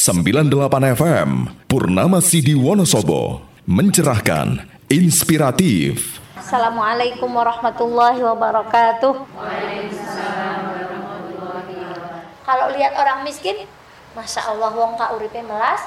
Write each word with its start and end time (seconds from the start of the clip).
98 0.00 0.96
FM 0.96 1.44
Purnama 1.68 2.24
Sidi 2.24 2.56
Wonosobo 2.56 3.44
mencerahkan, 3.68 4.64
inspiratif. 4.88 6.16
Assalamualaikum 6.40 7.28
warahmatullahi 7.28 8.16
wabarakatuh. 8.24 9.12
Kalau 12.48 12.66
lihat 12.72 12.96
orang 12.96 13.28
miskin, 13.28 13.68
masya 14.16 14.48
Allah 14.48 14.72
wong 14.72 14.96
kak 14.96 15.20
uripe 15.20 15.44
melas, 15.44 15.84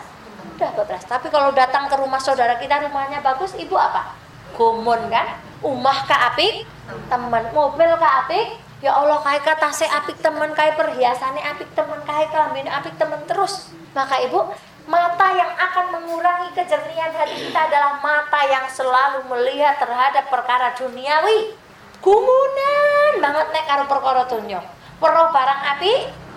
udah 0.62 0.70
beras. 0.78 1.10
Tapi 1.10 1.34
kalau 1.34 1.50
datang 1.50 1.90
ke 1.90 1.98
rumah 1.98 2.22
saudara 2.22 2.62
kita 2.62 2.86
rumahnya 2.86 3.18
bagus, 3.26 3.58
ibu 3.58 3.74
apa? 3.74 4.14
Gumun 4.54 5.10
kan? 5.10 5.42
Umah 5.66 6.06
kak 6.06 6.38
apik, 6.38 6.70
teman 7.10 7.50
mobil 7.50 7.90
kak 7.98 8.30
apik, 8.30 8.62
Ya 8.84 8.92
Allah 8.92 9.16
kai 9.24 9.40
kata 9.40 9.72
saya 9.72 10.04
apik 10.04 10.20
teman 10.20 10.52
kai 10.52 10.76
perhiasannya 10.76 11.40
apik 11.56 11.72
teman 11.72 12.04
kai 12.04 12.28
kelamin 12.28 12.68
apik 12.68 13.00
teman 13.00 13.24
terus. 13.26 13.72
Maka 13.94 14.22
ibu 14.26 14.50
mata 14.84 15.28
yang 15.32 15.54
akan 15.56 15.86
mengurangi 15.96 16.50
kejernihan 16.58 17.14
hati 17.16 17.48
kita 17.48 17.60
adalah 17.72 18.04
mata 18.04 18.42
yang 18.46 18.68
selalu 18.68 19.24
melihat 19.32 19.80
terhadap 19.80 20.28
perkara 20.28 20.76
duniawi. 20.76 21.56
Gumunan 22.04 23.24
banget 23.24 23.48
nek 23.56 23.66
karo 23.70 23.84
perkara 23.88 24.28
dunia. 24.28 24.60
Perlu 25.00 25.32
barang 25.32 25.62
api. 25.78 25.94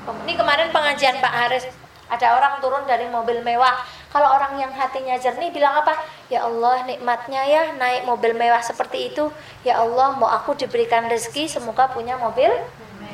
Ini 0.06 0.32
kemarin 0.38 0.70
pengajian 0.70 1.18
Pak 1.18 1.34
Haris 1.34 1.66
ada 2.06 2.38
orang 2.38 2.62
turun 2.62 2.86
dari 2.86 3.10
mobil 3.10 3.42
mewah. 3.42 3.82
Kalau 4.14 4.30
orang 4.30 4.62
yang 4.62 4.70
hatinya 4.70 5.18
jernih 5.18 5.50
bilang 5.50 5.82
apa? 5.82 5.98
Ya 6.30 6.46
Allah 6.46 6.86
nikmatnya 6.86 7.42
ya 7.42 7.62
naik 7.74 8.06
mobil 8.06 8.32
mewah 8.32 8.62
seperti 8.62 9.10
itu. 9.10 9.28
Ya 9.66 9.82
Allah 9.82 10.14
mau 10.14 10.30
aku 10.30 10.54
diberikan 10.54 11.10
rezeki 11.10 11.50
semoga 11.50 11.90
punya 11.90 12.14
mobil. 12.14 12.48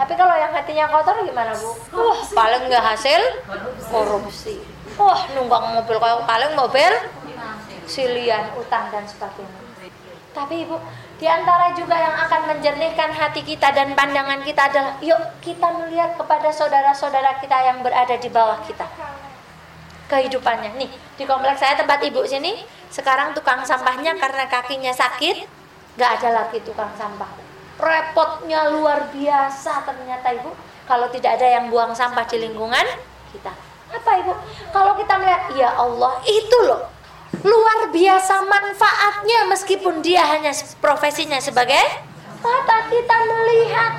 Tapi 0.02 0.18
kalau 0.18 0.34
yang 0.34 0.50
hatinya 0.50 0.90
kotor 0.90 1.14
gimana 1.22 1.54
bu? 1.54 1.78
Wah 1.94 2.18
paling 2.34 2.66
nggak 2.66 2.82
hasil 2.82 3.22
korupsi. 3.86 4.58
Wah 4.98 5.30
nunggang 5.38 5.78
mobil 5.78 5.94
kayak 5.94 6.26
paling 6.26 6.52
mobil 6.58 6.90
silian 7.86 8.50
utang 8.58 8.90
dan 8.90 9.06
sebagainya. 9.06 9.62
Tapi 10.34 10.66
ibu 10.66 10.74
di 11.22 11.30
antara 11.30 11.70
juga 11.70 11.94
yang 11.94 12.18
akan 12.18 12.50
menjernihkan 12.50 13.14
hati 13.14 13.46
kita 13.46 13.70
dan 13.70 13.94
pandangan 13.94 14.42
kita 14.42 14.74
adalah 14.74 14.98
yuk 14.98 15.22
kita 15.38 15.70
melihat 15.70 16.18
kepada 16.18 16.50
saudara-saudara 16.50 17.38
kita 17.38 17.62
yang 17.62 17.78
berada 17.86 18.18
di 18.18 18.26
bawah 18.26 18.58
kita. 18.66 18.82
Kehidupannya. 20.10 20.82
Nih, 20.82 20.90
di 21.14 21.24
kompleks 21.30 21.62
saya 21.62 21.78
tempat 21.78 22.02
ibu 22.02 22.26
sini, 22.26 22.58
sekarang 22.90 23.38
tukang 23.38 23.62
sampahnya 23.62 24.18
karena 24.18 24.50
kakinya 24.50 24.90
sakit, 24.90 25.46
nggak 25.94 26.10
ada 26.18 26.42
lagi 26.42 26.58
tukang 26.66 26.90
sampah. 26.98 27.41
Repotnya 27.82 28.70
luar 28.70 29.10
biasa 29.10 29.82
ternyata 29.82 30.30
ibu, 30.30 30.54
kalau 30.86 31.10
tidak 31.10 31.34
ada 31.34 31.58
yang 31.58 31.66
buang 31.66 31.90
sampah 31.90 32.22
di 32.30 32.38
lingkungan 32.38 32.86
kita. 33.34 33.50
Apa 33.90 34.22
ibu? 34.22 34.32
Kalau 34.70 34.94
kita 34.94 35.18
melihat, 35.18 35.50
ya 35.58 35.74
Allah, 35.74 36.22
itu 36.22 36.58
loh. 36.62 36.86
Luar 37.42 37.90
biasa 37.90 38.46
manfaatnya 38.46 39.50
meskipun 39.50 39.98
dia 39.98 40.22
hanya 40.30 40.54
profesinya 40.78 41.42
sebagai 41.42 41.82
mata 42.38 42.86
kita 42.86 43.16
melihat 43.24 43.92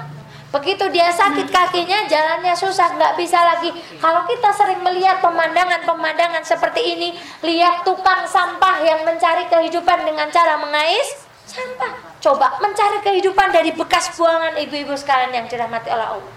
begitu 0.54 0.86
dia 0.94 1.10
sakit 1.10 1.50
kakinya 1.50 2.06
jalannya 2.06 2.54
susah 2.54 2.94
nggak 2.94 3.18
bisa 3.18 3.42
lagi. 3.42 3.74
Kalau 3.98 4.22
kita 4.30 4.54
sering 4.54 4.86
melihat 4.86 5.18
pemandangan-pemandangan 5.26 6.46
seperti 6.46 6.94
ini 6.94 7.18
lihat 7.42 7.82
tukang 7.82 8.30
sampah 8.30 8.86
yang 8.86 9.02
mencari 9.02 9.50
kehidupan 9.50 10.06
dengan 10.06 10.30
cara 10.30 10.62
mengais 10.62 11.26
sampah 11.50 12.13
coba 12.24 12.56
mencari 12.64 13.04
kehidupan 13.04 13.52
dari 13.52 13.76
bekas 13.76 14.16
buangan 14.16 14.56
ibu-ibu 14.64 14.96
sekalian 14.96 15.36
yang 15.36 15.46
dirahmati 15.52 15.92
oleh 15.92 16.08
Allah 16.16 16.34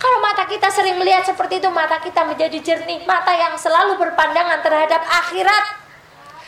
kalau 0.00 0.18
mata 0.24 0.48
kita 0.48 0.72
sering 0.72 0.96
melihat 0.96 1.28
seperti 1.28 1.60
itu 1.60 1.68
mata 1.68 2.00
kita 2.00 2.24
menjadi 2.24 2.56
jernih 2.64 3.04
mata 3.04 3.36
yang 3.36 3.52
selalu 3.60 4.00
berpandangan 4.00 4.64
terhadap 4.64 5.04
akhirat 5.04 5.86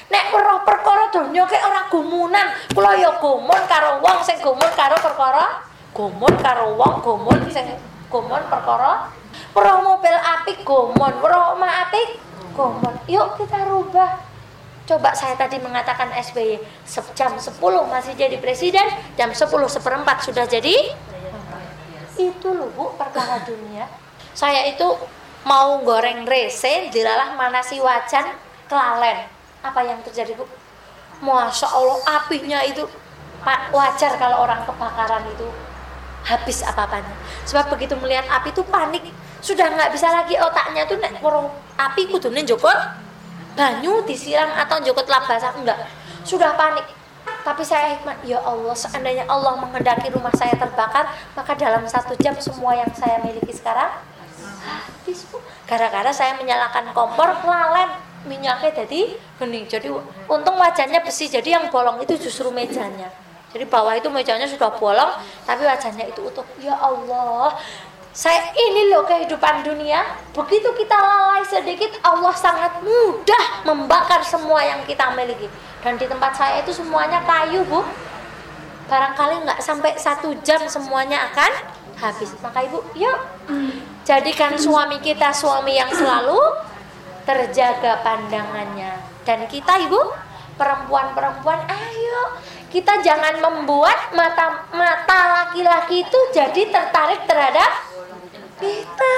Nek 0.09 0.33
weruh 0.33 0.65
perkara 0.65 1.13
donya 1.13 1.45
ki 1.45 1.59
ora 1.61 1.85
gumunan. 1.93 2.49
Kula 2.73 2.97
ya 2.97 3.21
gumun 3.21 3.61
karo 3.69 4.01
wong 4.01 4.25
sing 4.25 4.41
gumun 4.41 4.73
karo 4.73 4.97
perkara 4.97 5.61
gumun 5.93 6.33
karo 6.41 6.73
wong 6.81 7.05
gumun 7.05 7.39
sing 7.53 7.77
gumun 8.09 8.41
perkara 8.49 9.13
weruh 9.53 9.79
mobil 9.85 10.17
apik 10.17 10.65
gumun, 10.65 11.13
weruh 11.21 11.53
omah 11.53 11.89
apik 11.89 12.17
gumun. 12.57 12.97
Yuk 13.05 13.37
kita 13.37 13.69
rubah. 13.69 14.28
Coba 14.89 15.13
saya 15.13 15.37
tadi 15.37 15.61
mengatakan 15.61 16.09
SBY 16.17 16.65
jam 17.13 17.37
10 17.37 17.61
masih 17.93 18.17
jadi 18.17 18.41
presiden, 18.41 18.89
jam 19.21 19.29
10 19.29 19.45
seperempat 19.69 20.25
sudah 20.25 20.49
jadi 20.49 20.97
itu 22.17 22.49
loh 22.49 22.73
Bu 22.73 22.97
perkara 22.97 23.45
dunia. 23.45 23.85
Saya 24.33 24.65
itu 24.65 24.89
mau 25.45 25.85
goreng 25.85 26.25
rese 26.25 26.89
dilalah 26.89 27.37
manasi 27.37 27.77
wajan 27.85 28.33
kelalen 28.65 29.29
apa 29.61 29.81
yang 29.85 30.01
terjadi 30.09 30.33
bu? 30.41 30.49
Masya 31.21 31.69
Allah 31.69 31.99
apinya 32.25 32.65
itu 32.65 32.89
wajar 33.71 34.17
kalau 34.17 34.49
orang 34.49 34.65
kebakaran 34.65 35.29
itu 35.29 35.47
habis 36.25 36.65
apa-apanya. 36.65 37.13
Sebab 37.45 37.77
begitu 37.77 37.93
melihat 38.01 38.25
api 38.33 38.57
itu 38.57 38.65
panik, 38.65 39.05
sudah 39.45 39.69
nggak 39.69 39.93
bisa 39.93 40.09
lagi 40.09 40.33
otaknya 40.41 40.89
tuh 40.89 40.97
nek 40.97 41.21
api 41.77 42.03
kudunya 42.09 42.41
jokot 42.49 43.08
banyu 43.57 44.05
disiram 44.05 44.51
atau 44.57 44.81
jokot 44.83 45.07
labasan 45.07 45.65
enggak. 45.65 45.79
Sudah 46.27 46.57
panik. 46.59 46.85
Tapi 47.45 47.65
saya 47.65 47.97
hikmat, 47.97 48.25
ya 48.29 48.41
Allah, 48.45 48.77
seandainya 48.77 49.25
Allah 49.25 49.57
menghendaki 49.57 50.13
rumah 50.13 50.33
saya 50.37 50.53
terbakar, 50.57 51.09
maka 51.33 51.53
dalam 51.57 51.85
satu 51.89 52.13
jam 52.21 52.37
semua 52.37 52.77
yang 52.77 52.89
saya 52.93 53.21
miliki 53.25 53.53
sekarang 53.57 53.89
habis 54.65 55.25
bu. 55.33 55.41
Gara-gara 55.65 56.13
saya 56.13 56.37
menyalakan 56.37 56.93
kompor, 56.93 57.29
lalen 57.45 57.89
minyaknya 58.27 58.85
jadi 58.85 59.15
bening 59.39 59.65
jadi 59.71 59.89
untung 60.27 60.57
wajahnya 60.59 61.01
besi 61.07 61.31
jadi 61.31 61.61
yang 61.61 61.65
bolong 61.71 62.03
itu 62.03 62.19
justru 62.19 62.51
mejanya 62.51 63.09
jadi 63.55 63.65
bawah 63.65 63.95
itu 63.95 64.11
mejanya 64.11 64.45
sudah 64.45 64.75
bolong 64.75 65.13
tapi 65.47 65.63
wajahnya 65.63 66.11
itu 66.11 66.27
utuh 66.27 66.45
ya 66.59 66.75
Allah 66.75 67.55
saya 68.19 68.51
ini 68.51 68.91
loh 68.91 69.07
kehidupan 69.07 69.63
dunia. 69.63 70.03
Begitu 70.35 70.67
kita 70.75 70.99
lalai 70.99 71.47
sedikit 71.47 72.03
Allah 72.03 72.35
sangat 72.35 72.83
mudah 72.83 73.63
membakar 73.63 74.27
semua 74.27 74.59
yang 74.59 74.83
kita 74.91 75.15
miliki. 75.15 75.47
Dan 75.87 75.95
di 75.95 76.11
tempat 76.11 76.35
saya 76.35 76.59
itu 76.59 76.75
semuanya 76.75 77.23
kayu 77.23 77.63
bu. 77.71 77.79
Barangkali 78.91 79.47
nggak 79.47 79.63
sampai 79.63 79.95
satu 79.95 80.35
jam 80.43 80.59
semuanya 80.67 81.31
akan 81.31 81.53
habis. 82.03 82.35
Maka 82.43 82.67
ibu 82.67 82.83
yuk. 82.99 83.23
Jadikan 84.03 84.59
suami 84.59 84.99
kita 84.99 85.31
suami 85.31 85.79
yang 85.79 85.95
selalu 85.95 86.43
terjaga 87.23 88.03
pandangannya. 88.03 88.99
Dan 89.23 89.47
kita 89.47 89.79
ibu, 89.87 90.11
perempuan-perempuan, 90.59 91.71
ayo. 91.71 92.35
Kita 92.67 92.99
jangan 92.99 93.39
membuat 93.39 94.11
mata 94.11 94.67
mata 94.75 95.19
laki-laki 95.39 96.03
itu 96.03 96.19
jadi 96.35 96.67
tertarik 96.67 97.23
terhadap 97.31 97.88
kita. 98.59 99.17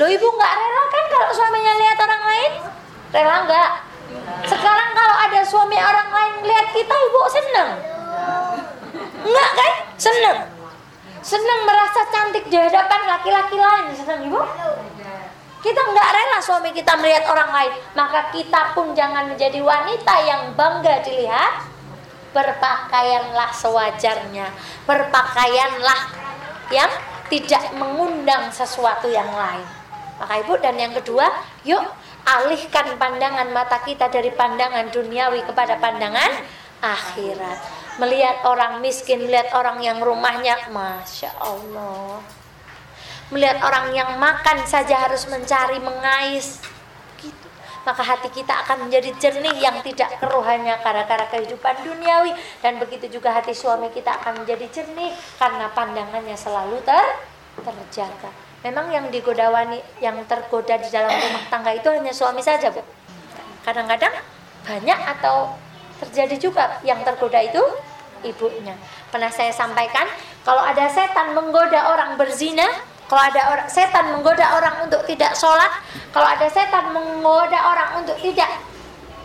Lo 0.00 0.08
ibu 0.08 0.26
nggak 0.32 0.52
rela 0.56 0.82
kan 0.88 1.04
kalau 1.12 1.28
suaminya 1.36 1.72
lihat 1.76 1.98
orang 2.00 2.22
lain? 2.24 2.52
Rela 3.12 3.36
nggak? 3.44 3.70
Sekarang 4.48 4.90
kalau 4.96 5.16
ada 5.28 5.40
suami 5.44 5.76
orang 5.76 6.08
lain 6.08 6.34
lihat 6.48 6.66
kita, 6.72 6.94
ibu 6.94 7.20
seneng? 7.28 7.70
Enggak 9.20 9.50
kan? 9.54 9.72
Seneng. 10.00 10.38
Seneng 11.20 11.60
merasa 11.68 12.00
cantik 12.08 12.48
di 12.48 12.56
hadapan 12.56 13.00
laki-laki 13.04 13.60
lain, 13.60 13.92
seneng 13.92 14.24
ibu? 14.24 14.40
Kita 15.60 15.80
nggak 15.92 16.08
rela 16.16 16.38
suami 16.40 16.72
kita 16.72 16.96
melihat 16.96 17.28
orang 17.28 17.52
lain, 17.52 17.72
maka 17.92 18.32
kita 18.32 18.72
pun 18.72 18.96
jangan 18.96 19.28
menjadi 19.28 19.60
wanita 19.60 20.14
yang 20.24 20.56
bangga 20.56 21.04
dilihat. 21.04 21.68
Berpakaianlah 22.30 23.50
sewajarnya, 23.50 24.54
berpakaianlah 24.86 26.00
yang 26.70 26.88
tidak 27.30 27.72
mengundang 27.78 28.50
sesuatu 28.50 29.06
yang 29.06 29.30
lain. 29.30 29.66
Maka 30.20 30.34
ibu 30.42 30.58
dan 30.60 30.76
yang 30.76 30.92
kedua, 30.92 31.30
yuk 31.64 31.80
alihkan 32.28 33.00
pandangan 33.00 33.48
mata 33.54 33.80
kita 33.80 34.12
dari 34.12 34.28
pandangan 34.34 34.92
duniawi 34.92 35.46
kepada 35.48 35.80
pandangan 35.80 36.44
akhirat. 36.84 37.58
Melihat 37.96 38.44
orang 38.44 38.84
miskin, 38.84 39.24
melihat 39.24 39.54
orang 39.56 39.80
yang 39.80 40.02
rumahnya, 40.02 40.68
masya 40.68 41.32
Allah 41.40 42.20
melihat 43.30 43.62
orang 43.62 43.94
yang 43.94 44.18
makan 44.18 44.66
saja 44.66 45.06
harus 45.06 45.26
mencari 45.30 45.78
mengais. 45.78 46.58
Maka 47.86 48.02
hati 48.04 48.28
kita 48.28 48.64
akan 48.66 48.88
menjadi 48.88 49.10
jernih 49.16 49.56
yang 49.56 49.80
tidak 49.80 50.20
keruh 50.20 50.44
hanya 50.44 50.76
gara-gara 50.84 51.24
kehidupan 51.32 51.80
duniawi. 51.84 52.32
Dan 52.60 52.76
begitu 52.76 53.08
juga 53.08 53.32
hati 53.32 53.56
suami 53.56 53.88
kita 53.90 54.20
akan 54.20 54.44
menjadi 54.44 54.66
jernih 54.68 55.12
karena 55.40 55.72
pandangannya 55.72 56.36
selalu 56.36 56.80
ter 56.84 57.04
terjaga. 57.60 58.30
Memang 58.60 58.92
yang 58.92 59.08
digoda 59.08 59.48
wanita 59.48 60.04
yang 60.04 60.20
tergoda 60.28 60.76
di 60.76 60.88
dalam 60.92 61.08
rumah 61.08 61.44
tangga 61.48 61.72
itu 61.72 61.88
hanya 61.88 62.12
suami 62.12 62.44
saja 62.44 62.68
bu. 62.68 62.84
Kadang-kadang 63.64 64.12
banyak 64.68 64.98
atau 65.16 65.56
terjadi 66.04 66.36
juga 66.36 66.80
yang 66.84 67.00
tergoda 67.00 67.40
itu 67.40 67.60
ibunya. 68.24 68.76
Pernah 69.08 69.32
saya 69.32 69.52
sampaikan 69.52 70.04
kalau 70.44 70.60
ada 70.60 70.88
setan 70.92 71.32
menggoda 71.32 71.92
orang 71.92 72.20
berzina 72.20 72.68
Kalau 73.10 73.26
ada 73.26 73.42
orang 73.50 73.66
setan 73.66 74.14
menggoda 74.14 74.54
orang 74.54 74.86
untuk 74.86 75.02
tidak 75.02 75.34
sholat, 75.34 75.82
kalau 76.14 76.30
ada 76.30 76.46
setan 76.46 76.94
menggoda 76.94 77.58
orang 77.58 77.98
untuk 77.98 78.14
tidak 78.22 78.46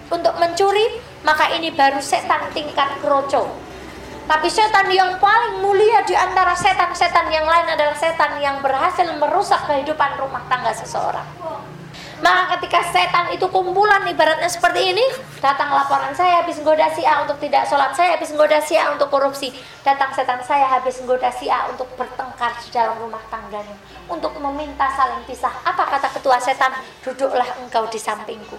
untuk 0.09 0.33
mencuri, 0.41 0.97
maka 1.21 1.53
ini 1.53 1.69
baru 1.69 2.01
setan 2.01 2.49
tingkat 2.49 2.97
kroco. 2.97 3.45
Tapi 4.25 4.49
setan 4.49 4.89
yang 4.89 5.21
paling 5.21 5.61
mulia 5.61 6.01
di 6.01 6.17
antara 6.17 6.57
setan-setan 6.57 7.29
yang 7.29 7.45
lain 7.45 7.77
adalah 7.77 7.93
setan 7.93 8.41
yang 8.41 8.57
berhasil 8.65 9.05
merusak 9.21 9.61
kehidupan 9.69 10.17
rumah 10.17 10.41
tangga 10.49 10.73
seseorang. 10.73 11.29
Maka 12.23 12.55
ketika 12.55 12.79
setan 12.95 13.27
itu 13.35 13.43
kumpulan 13.51 14.07
ibaratnya 14.07 14.47
seperti 14.47 14.95
ini, 14.95 15.03
datang 15.43 15.67
laporan 15.67 16.15
saya 16.15 16.39
habis 16.39 16.55
menggoda 16.63 16.87
si 16.95 17.03
A 17.03 17.27
untuk 17.27 17.35
tidak 17.43 17.67
sholat, 17.67 17.91
saya 17.91 18.15
habis 18.15 18.31
menggoda 18.31 18.63
si 18.63 18.79
A 18.79 18.95
untuk 18.95 19.11
korupsi. 19.11 19.51
Datang 19.83 20.15
setan 20.15 20.39
saya 20.39 20.63
habis 20.71 20.95
menggoda 21.03 21.27
si 21.35 21.51
A 21.51 21.67
untuk 21.67 21.91
bertengkar 21.99 22.55
di 22.63 22.71
dalam 22.71 22.95
rumah 23.03 23.19
tangganya, 23.27 23.75
untuk 24.07 24.31
meminta 24.39 24.87
saling 24.95 25.27
pisah. 25.27 25.51
Apa 25.67 25.83
kata 25.91 26.07
ketua 26.15 26.39
setan? 26.39 26.71
Duduklah 27.03 27.51
engkau 27.59 27.83
di 27.91 27.99
sampingku. 27.99 28.55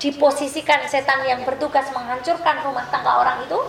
Diposisikan 0.00 0.88
setan 0.88 1.20
yang 1.28 1.44
bertugas 1.44 1.88
menghancurkan 1.92 2.64
rumah 2.64 2.88
tangga 2.88 3.24
orang 3.24 3.44
itu 3.44 3.60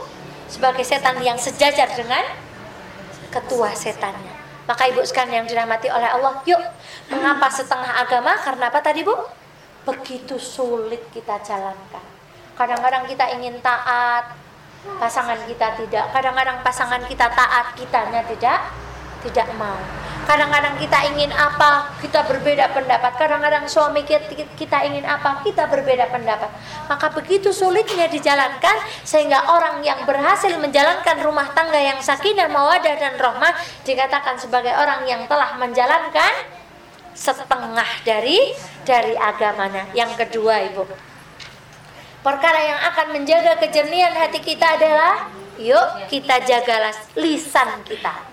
sebagai 0.47 0.87
setan 0.87 1.19
yang 1.19 1.35
sejajar 1.35 1.91
dengan 1.95 2.23
ketua 3.31 3.75
setannya. 3.75 4.34
Maka 4.65 4.89
ibu 4.89 5.01
sekalian 5.05 5.45
yang 5.45 5.47
dirahmati 5.47 5.87
oleh 5.93 6.09
Allah, 6.09 6.41
yuk 6.45 6.61
mengapa 7.13 7.47
setengah 7.53 8.01
agama? 8.01 8.33
Karena 8.41 8.73
apa 8.73 8.81
tadi 8.81 9.05
bu? 9.05 9.13
Begitu 9.85 10.41
sulit 10.41 11.05
kita 11.13 11.37
jalankan. 11.45 12.01
Kadang-kadang 12.57 13.05
kita 13.05 13.29
ingin 13.37 13.61
taat, 13.61 14.33
pasangan 14.97 15.37
kita 15.45 15.77
tidak. 15.77 16.09
Kadang-kadang 16.09 16.65
pasangan 16.65 17.01
kita 17.05 17.29
taat, 17.29 17.77
kitanya 17.77 18.25
tidak, 18.25 18.73
tidak 19.21 19.47
mau. 19.57 20.04
Kadang-kadang 20.25 20.73
kita 20.81 21.05
ingin 21.13 21.29
apa, 21.29 21.93
kita 22.01 22.25
berbeda 22.25 22.73
pendapat. 22.73 23.13
Kadang-kadang 23.13 23.69
suami 23.69 24.01
kita, 24.01 24.77
ingin 24.81 25.05
apa, 25.05 25.45
kita 25.45 25.69
berbeda 25.69 26.09
pendapat. 26.09 26.49
Maka 26.89 27.13
begitu 27.13 27.53
sulitnya 27.53 28.09
dijalankan 28.09 28.81
sehingga 29.05 29.45
orang 29.53 29.85
yang 29.85 30.01
berhasil 30.09 30.49
menjalankan 30.57 31.21
rumah 31.21 31.53
tangga 31.53 31.77
yang 31.77 32.01
sakinah, 32.01 32.49
mawadah 32.49 32.95
dan 32.97 33.13
rahmah 33.21 33.53
dikatakan 33.85 34.41
sebagai 34.41 34.73
orang 34.73 35.05
yang 35.05 35.29
telah 35.29 35.61
menjalankan 35.61 36.33
setengah 37.13 37.89
dari 38.01 38.49
dari 38.81 39.13
agamanya. 39.13 39.93
Yang 39.93 40.25
kedua, 40.25 40.65
Ibu. 40.73 40.83
Perkara 42.25 42.57
yang 42.65 42.81
akan 42.89 43.07
menjaga 43.13 43.61
kejernihan 43.61 44.17
hati 44.17 44.41
kita 44.41 44.73
adalah 44.73 45.29
yuk 45.61 46.09
kita 46.09 46.41
jagalah 46.41 46.97
lisan 47.13 47.85
kita. 47.85 48.25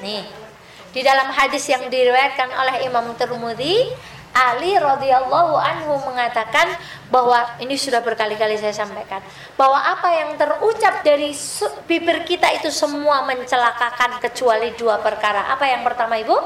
Nih, 0.00 0.24
di 0.96 1.04
dalam 1.04 1.28
hadis 1.28 1.68
yang 1.68 1.92
diriwayatkan 1.92 2.48
oleh 2.56 2.88
Imam 2.88 3.12
Tirmidzi, 3.20 3.92
Ali 4.32 4.72
radhiyallahu 4.80 5.52
anhu 5.56 5.92
mengatakan 6.08 6.72
bahwa 7.12 7.44
ini 7.60 7.76
sudah 7.76 8.00
berkali-kali 8.00 8.56
saya 8.56 8.72
sampaikan 8.72 9.20
bahwa 9.56 9.76
apa 9.76 10.08
yang 10.12 10.36
terucap 10.36 11.00
dari 11.00 11.32
bibir 11.88 12.24
kita 12.24 12.48
itu 12.56 12.68
semua 12.72 13.24
mencelakakan 13.28 14.20
kecuali 14.24 14.72
dua 14.76 15.00
perkara. 15.00 15.52
Apa 15.52 15.68
yang 15.68 15.84
pertama 15.84 16.16
Ibu? 16.20 16.36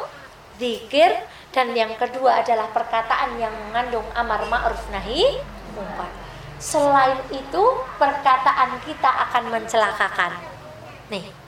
Zikir 0.58 1.14
dan 1.50 1.70
yang 1.75 1.94
kedua 1.99 2.43
adalah 2.43 2.70
perkataan 2.75 3.38
yang 3.43 3.55
mengandung 3.70 4.06
amar 4.14 4.46
ma'ruf 4.46 4.87
nahi 4.94 5.38
munkar. 5.75 6.11
Selain 6.62 7.19
itu 7.35 7.64
perkataan 7.99 8.82
kita 8.87 9.11
akan 9.31 9.50
mencelakakan. 9.50 10.38
Nih, 11.11 11.39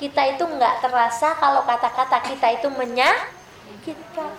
kita 0.00 0.32
itu 0.32 0.44
nggak 0.48 0.80
terasa 0.80 1.36
kalau 1.36 1.60
kata-kata 1.68 2.24
kita 2.24 2.56
itu 2.56 2.72
menyakitkan 2.72 4.32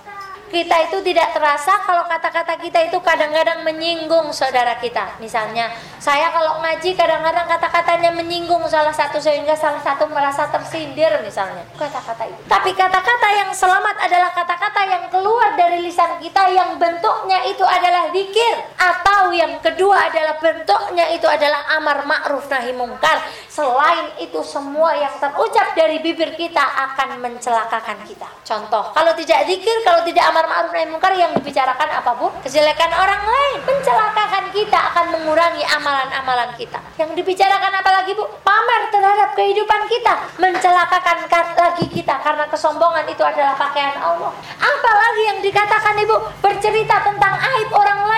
kita 0.51 0.91
itu 0.91 0.99
tidak 1.01 1.31
terasa 1.31 1.79
kalau 1.87 2.03
kata-kata 2.05 2.59
kita 2.59 2.91
itu 2.91 2.99
kadang-kadang 2.99 3.63
menyinggung 3.63 4.29
saudara 4.35 4.75
kita. 4.77 5.15
Misalnya, 5.23 5.71
saya 5.97 6.27
kalau 6.35 6.59
ngaji 6.59 6.91
kadang-kadang 6.93 7.47
kata-katanya 7.47 8.11
menyinggung 8.11 8.67
salah 8.67 8.91
satu 8.91 9.17
sehingga 9.23 9.55
salah 9.55 9.79
satu 9.79 10.11
merasa 10.11 10.51
tersindir 10.51 11.09
misalnya. 11.23 11.63
Kata-kata 11.79 12.27
itu. 12.27 12.41
Tapi 12.51 12.75
kata-kata 12.75 13.27
yang 13.31 13.49
selamat 13.55 13.95
adalah 14.03 14.29
kata-kata 14.35 14.81
yang 14.91 15.03
keluar 15.07 15.55
dari 15.55 15.79
lisan 15.87 16.19
kita 16.19 16.51
yang 16.51 16.75
bentuknya 16.75 17.47
itu 17.47 17.63
adalah 17.63 18.11
zikir 18.11 18.55
atau 18.75 19.31
yang 19.31 19.57
kedua 19.63 20.11
adalah 20.11 20.35
bentuknya 20.37 21.07
itu 21.15 21.25
adalah 21.31 21.79
amar 21.79 22.03
ma'ruf 22.03 22.51
nahi 22.51 22.75
mungkar. 22.75 23.23
Selain 23.47 24.19
itu 24.19 24.43
semua 24.43 24.99
yang 24.99 25.15
terucap 25.15 25.71
dari 25.79 26.03
bibir 26.03 26.35
kita 26.35 26.61
akan 26.91 27.23
mencelakakan 27.23 28.03
kita. 28.03 28.27
Contoh, 28.43 28.91
kalau 28.91 29.15
tidak 29.15 29.47
zikir, 29.47 29.77
kalau 29.87 30.03
tidak 30.03 30.27
amar 30.27 30.40
amar 30.41 30.65
ma'ruf 30.65 30.73
nahi 30.73 30.89
munkar 30.89 31.13
yang 31.13 31.37
dibicarakan 31.37 32.01
apa 32.01 32.17
Bu? 32.17 32.33
Kejelekan 32.41 32.89
orang 32.97 33.21
lain. 33.21 33.61
Mencelakakan 33.61 34.49
kita 34.49 34.79
akan 34.89 35.05
mengurangi 35.13 35.61
amalan-amalan 35.61 36.49
kita. 36.57 36.81
Yang 36.97 37.21
dibicarakan 37.21 37.69
apa 37.77 37.89
lagi 38.01 38.17
Bu? 38.17 38.25
Pamer 38.41 38.89
terhadap 38.89 39.37
kehidupan 39.37 39.85
kita, 39.85 40.13
mencelakakan 40.41 41.29
lagi 41.53 41.85
kita 41.93 42.17
karena 42.25 42.49
kesombongan 42.49 43.05
itu 43.05 43.21
adalah 43.21 43.53
pakaian 43.53 44.01
Allah. 44.01 44.33
Apalagi 44.57 45.21
yang 45.29 45.39
dikatakan 45.45 45.93
Ibu? 46.01 46.41
Bercerita 46.41 47.05
tentang 47.05 47.37
aib 47.37 47.69
orang 47.69 48.01
lain, 48.01 48.10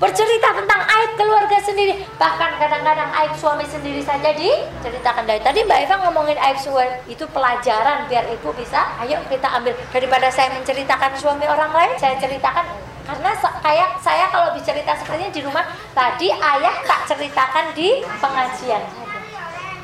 bercerita 0.00 0.48
tentang 0.56 0.80
aib 0.80 1.10
keluarga 1.20 1.60
sendiri, 1.60 2.08
bahkan 2.16 2.56
kadang-kadang 2.56 3.12
aib 3.20 3.36
suami 3.36 3.68
sendiri 3.68 4.00
saja 4.00 4.32
diceritakan. 4.32 5.28
Dari 5.28 5.44
tadi 5.44 5.60
Mbak 5.60 5.78
Eva 5.84 5.96
ngomongin 6.08 6.40
aib 6.40 6.56
suami 6.56 6.88
itu 7.04 7.28
pelajaran 7.28 8.08
biar 8.08 8.24
Ibu 8.32 8.56
bisa 8.56 8.96
ayo 9.04 9.20
kita 9.28 9.60
ambil. 9.60 9.76
Daripada 9.92 10.32
saya 10.32 10.56
menceritakan 10.56 11.12
suami 11.20 11.44
orang 11.44 11.70
lain 11.76 11.92
saya 12.00 12.16
ceritakan. 12.16 12.64
Karena 13.04 13.34
kayak 13.60 13.98
saya 14.00 14.30
kalau 14.32 14.54
bicerita 14.56 14.94
sepertinya 14.94 15.34
di 15.34 15.42
rumah 15.42 15.66
tadi 15.92 16.30
ayah 16.30 16.74
tak 16.86 17.10
ceritakan 17.10 17.74
di 17.74 18.00
pengajian 18.22 19.09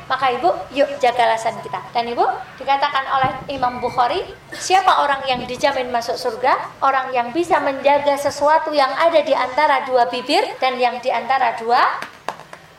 maka 0.07 0.31
ibu 0.33 0.49
yuk 0.71 0.87
jaga 1.03 1.27
alasan 1.27 1.55
kita 1.63 1.79
dan 1.91 2.07
ibu 2.07 2.23
dikatakan 2.59 3.05
oleh 3.11 3.31
Imam 3.51 3.83
Bukhari 3.83 4.23
siapa 4.55 5.03
orang 5.03 5.23
yang 5.27 5.43
dijamin 5.43 5.91
masuk 5.91 6.15
surga 6.15 6.79
orang 6.83 7.11
yang 7.11 7.29
bisa 7.35 7.59
menjaga 7.59 8.15
sesuatu 8.15 8.71
yang 8.71 8.91
ada 8.95 9.19
di 9.21 9.35
antara 9.35 9.83
dua 9.83 10.07
bibir 10.07 10.43
dan 10.63 10.79
yang 10.79 10.99
di 11.03 11.11
antara 11.11 11.55
dua 11.59 11.83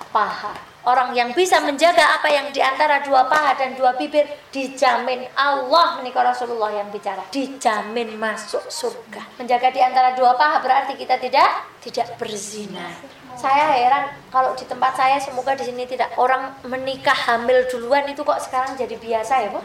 paha 0.08 0.68
Orang 0.88 1.12
yang 1.12 1.36
bisa 1.36 1.60
menjaga 1.60 2.16
apa 2.16 2.32
yang 2.32 2.48
di 2.48 2.64
antara 2.64 3.04
dua 3.04 3.28
paha 3.28 3.52
dan 3.60 3.76
dua 3.76 3.92
bibir 3.92 4.24
dijamin 4.48 5.28
Allah 5.36 6.00
menikah 6.00 6.32
Rasulullah 6.32 6.72
yang 6.72 6.88
bicara 6.88 7.28
dijamin 7.28 8.16
masuk 8.16 8.64
surga. 8.72 9.36
Menjaga 9.36 9.68
di 9.68 9.84
antara 9.84 10.16
dua 10.16 10.32
paha 10.32 10.64
berarti 10.64 10.96
kita 10.96 11.20
tidak 11.20 11.68
tidak 11.84 12.16
berzina. 12.16 12.88
Saya 13.38 13.70
heran 13.70 14.10
kalau 14.34 14.50
di 14.58 14.66
tempat 14.66 14.98
saya 14.98 15.14
semoga 15.22 15.54
di 15.54 15.62
sini 15.62 15.86
tidak 15.86 16.10
orang 16.18 16.58
menikah 16.66 17.14
hamil 17.14 17.62
duluan 17.70 18.02
itu 18.10 18.26
kok 18.26 18.42
sekarang 18.42 18.74
jadi 18.74 18.98
biasa 18.98 19.46
ya, 19.46 19.48
Bu? 19.54 19.62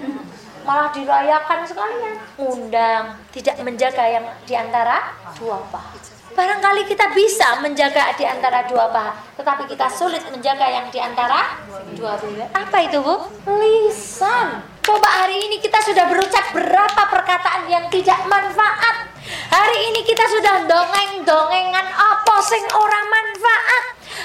Malah 0.62 0.94
dirayakan 0.94 1.66
sekalian. 1.66 2.16
Undang, 2.38 3.18
tidak 3.34 3.58
menjaga 3.66 4.06
yang 4.06 4.26
di 4.46 4.54
antara 4.54 5.18
dua 5.36 5.58
paha. 5.74 5.98
Barangkali 6.34 6.86
kita 6.90 7.14
bisa 7.14 7.62
menjaga 7.62 8.14
di 8.14 8.26
antara 8.26 8.66
dua 8.70 8.94
paha, 8.94 9.14
tetapi 9.42 9.66
kita 9.70 9.90
sulit 9.90 10.22
menjaga 10.30 10.66
yang 10.70 10.86
di 10.94 11.02
antara 11.02 11.58
dua 11.98 12.14
bibir. 12.22 12.46
Apa 12.54 12.78
itu, 12.86 13.02
Bu? 13.02 13.26
Lisan. 13.58 14.66
Coba 14.86 15.10
hari 15.26 15.50
ini 15.50 15.58
kita 15.58 15.82
sudah 15.82 16.10
berucap 16.10 16.54
berapa 16.54 17.02
perkataan 17.10 17.70
yang 17.70 17.86
tidak 17.90 18.22
manfaat. 18.30 19.13
Hari 19.28 19.78
ini 19.94 20.02
kita 20.04 20.26
sudah 20.28 20.56
dongeng-dongengan 20.68 21.88
apa 21.96 22.36
sing 22.44 22.64
orang 22.76 23.06
manfaat. 23.08 23.84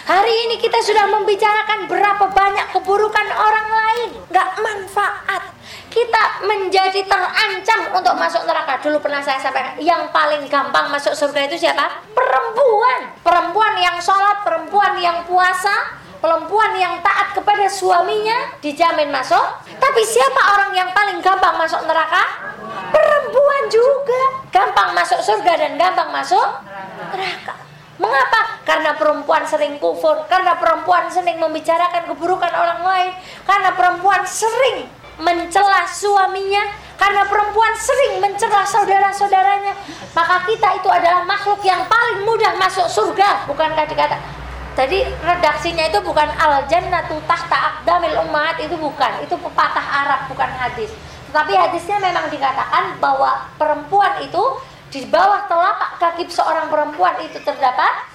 Hari 0.08 0.34
ini 0.48 0.56
kita 0.58 0.80
sudah 0.82 1.06
membicarakan 1.06 1.86
berapa 1.86 2.24
banyak 2.32 2.66
keburukan 2.72 3.28
orang 3.28 3.68
lain, 3.68 4.10
nggak 4.32 4.48
manfaat 4.58 5.58
kita 5.88 6.46
menjadi 6.46 7.00
terancam 7.08 7.80
untuk 7.96 8.14
masuk 8.14 8.46
neraka. 8.46 8.78
Dulu 8.78 9.02
pernah 9.02 9.18
saya 9.24 9.42
sampaikan, 9.42 9.74
yang 9.82 10.06
paling 10.14 10.46
gampang 10.46 10.86
masuk 10.92 11.16
surga 11.16 11.50
itu 11.50 11.66
siapa? 11.66 12.06
Perempuan. 12.14 13.18
Perempuan 13.24 13.74
yang 13.80 13.98
sholat, 13.98 14.46
perempuan 14.46 14.94
yang 15.00 15.26
puasa, 15.26 15.97
perempuan 16.18 16.75
yang 16.78 16.98
taat 17.02 17.34
kepada 17.34 17.66
suaminya 17.66 18.58
dijamin 18.62 19.10
masuk. 19.10 19.42
Tapi 19.78 20.02
siapa 20.04 20.58
orang 20.58 20.72
yang 20.75 20.90
paling 20.92 21.18
gampang 21.22 21.56
masuk 21.58 21.82
neraka? 21.87 22.25
Perempuan 22.94 23.62
juga. 23.70 24.22
Gampang 24.50 24.94
masuk 24.94 25.20
surga 25.22 25.52
dan 25.54 25.72
gampang 25.78 26.10
masuk 26.10 26.46
neraka. 27.14 27.54
Mengapa? 27.98 28.62
Karena 28.62 28.94
perempuan 28.94 29.42
sering 29.42 29.75
kufur, 29.82 30.22
karena 30.30 30.54
perempuan 30.54 31.10
sering 31.10 31.42
membicarakan 31.42 32.06
keburukan 32.06 32.52
orang 32.54 32.87
lain, 32.87 33.12
karena 33.42 33.75
perempuan 33.75 34.22
sering 34.22 34.87
mencela 35.18 35.82
suaminya 35.82 36.62
karena 36.94 37.26
perempuan 37.26 37.75
sering 37.75 38.22
mencela 38.22 38.62
saudara-saudaranya 38.62 39.75
maka 40.14 40.46
kita 40.46 40.78
itu 40.78 40.88
adalah 40.90 41.26
makhluk 41.26 41.58
yang 41.66 41.82
paling 41.90 42.22
mudah 42.22 42.54
masuk 42.54 42.87
surga 42.87 43.46
bukankah 43.50 43.82
dikata 43.87 44.18
tadi 44.78 45.02
redaksinya 45.02 45.90
itu 45.90 45.99
bukan 46.06 46.30
al 46.38 46.62
jannatu 46.70 47.18
tahta 47.26 47.58
aqdamil 47.75 48.14
ummahat 48.23 48.62
itu 48.62 48.78
bukan. 48.78 49.26
Itu 49.26 49.35
pepatah 49.35 50.06
Arab 50.06 50.30
bukan 50.30 50.47
hadis. 50.47 50.94
Tapi 51.35 51.58
hadisnya 51.58 51.99
memang 51.99 52.30
dikatakan 52.30 53.02
bahwa 53.02 53.50
perempuan 53.58 54.23
itu 54.23 54.40
di 54.94 55.02
bawah 55.11 55.50
telapak 55.50 55.99
kaki 55.99 56.30
seorang 56.30 56.70
perempuan 56.70 57.18
itu 57.26 57.42
terdapat. 57.42 58.06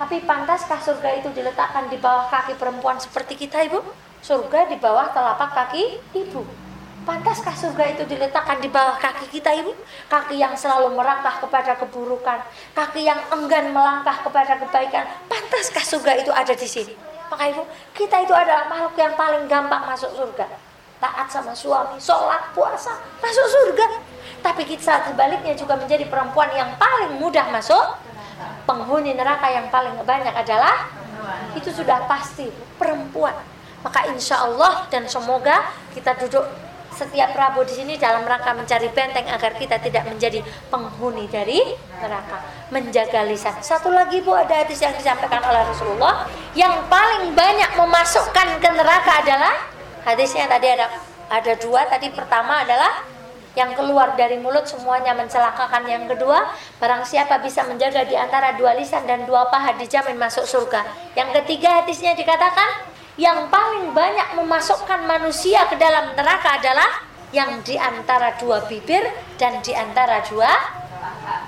Tapi 0.00 0.24
pantaskah 0.24 0.80
surga 0.80 1.20
itu 1.20 1.28
diletakkan 1.36 1.92
di 1.92 2.00
bawah 2.00 2.32
kaki 2.32 2.56
perempuan 2.56 2.96
seperti 2.96 3.36
kita 3.36 3.68
ibu? 3.68 3.84
Surga 4.24 4.64
di 4.64 4.80
bawah 4.80 5.12
telapak 5.12 5.52
kaki 5.52 6.00
ibu 6.16 6.67
Pantaskah 7.08 7.56
surga 7.56 7.96
itu 7.96 8.04
diletakkan 8.04 8.60
di 8.60 8.68
bawah 8.68 9.00
kaki 9.00 9.32
kita 9.32 9.48
ibu? 9.56 9.72
Kaki 10.12 10.36
yang 10.36 10.52
selalu 10.52 10.92
merangkah 10.92 11.40
kepada 11.40 11.72
keburukan, 11.80 12.36
kaki 12.76 13.08
yang 13.08 13.16
enggan 13.32 13.72
melangkah 13.72 14.12
kepada 14.20 14.60
kebaikan. 14.60 15.08
Pantaskah 15.24 15.80
surga 15.88 16.20
itu 16.20 16.28
ada 16.28 16.52
di 16.52 16.68
sini? 16.68 16.92
Maka 17.32 17.48
ibu, 17.48 17.64
kita 17.96 18.28
itu 18.28 18.36
adalah 18.36 18.68
makhluk 18.68 18.92
yang 19.00 19.16
paling 19.16 19.48
gampang 19.48 19.88
masuk 19.88 20.12
surga. 20.20 20.52
Taat 21.00 21.32
sama 21.32 21.56
suami, 21.56 21.96
sholat, 21.96 22.52
puasa, 22.52 23.00
masuk 23.24 23.46
surga. 23.56 24.04
Tapi 24.44 24.68
kita 24.68 25.08
sebaliknya 25.08 25.56
juga 25.56 25.80
menjadi 25.80 26.04
perempuan 26.12 26.52
yang 26.52 26.76
paling 26.76 27.16
mudah 27.16 27.48
masuk. 27.48 28.04
Penghuni 28.68 29.16
neraka 29.16 29.48
yang 29.48 29.72
paling 29.72 29.96
banyak 30.04 30.36
adalah 30.36 30.84
itu 31.56 31.72
sudah 31.72 32.04
pasti 32.04 32.52
perempuan. 32.76 33.32
Maka 33.80 34.12
insya 34.12 34.44
Allah 34.44 34.84
dan 34.92 35.08
semoga 35.08 35.72
kita 35.96 36.12
duduk 36.20 36.67
setiap 36.98 37.30
Rabu 37.38 37.62
di 37.62 37.78
sini 37.78 37.94
dalam 37.94 38.26
rangka 38.26 38.50
mencari 38.50 38.90
benteng 38.90 39.30
agar 39.30 39.54
kita 39.54 39.78
tidak 39.78 40.02
menjadi 40.10 40.42
penghuni 40.66 41.30
dari 41.30 41.62
neraka, 42.02 42.42
menjaga 42.74 43.22
lisan. 43.30 43.54
Satu 43.62 43.94
lagi 43.94 44.18
Bu 44.26 44.34
ada 44.34 44.66
hadis 44.66 44.82
yang 44.82 44.90
disampaikan 44.98 45.38
oleh 45.46 45.62
Rasulullah. 45.62 46.26
Yang 46.58 46.74
paling 46.90 47.38
banyak 47.38 47.70
memasukkan 47.78 48.58
ke 48.58 48.70
neraka 48.74 49.22
adalah 49.22 49.54
hadisnya 50.02 50.50
tadi 50.50 50.74
ada 50.74 50.90
ada 51.30 51.52
dua. 51.54 51.86
Tadi 51.86 52.10
pertama 52.10 52.66
adalah 52.66 53.06
yang 53.54 53.74
keluar 53.78 54.18
dari 54.18 54.38
mulut 54.42 54.66
semuanya 54.66 55.14
mencelakakan. 55.14 55.86
Yang 55.86 56.18
kedua 56.18 56.50
barang 56.82 57.06
siapa 57.06 57.38
bisa 57.38 57.62
menjaga 57.66 58.02
di 58.06 58.18
antara 58.18 58.58
dua 58.58 58.74
lisan 58.74 59.06
dan 59.06 59.22
dua 59.22 59.46
paha 59.46 59.78
dijamin 59.78 60.18
masuk 60.18 60.42
surga. 60.42 60.82
Yang 61.14 61.42
ketiga 61.42 61.82
hadisnya 61.82 62.18
dikatakan 62.18 62.87
yang 63.18 63.50
paling 63.50 63.90
banyak 63.90 64.38
memasukkan 64.38 65.02
manusia 65.02 65.66
ke 65.66 65.74
dalam 65.74 66.14
neraka 66.14 66.62
adalah 66.62 67.02
yang 67.34 67.60
di 67.66 67.74
antara 67.74 68.38
dua 68.38 68.62
bibir 68.70 69.04
dan 69.36 69.58
di 69.60 69.74
antara 69.74 70.22
dua 70.30 70.48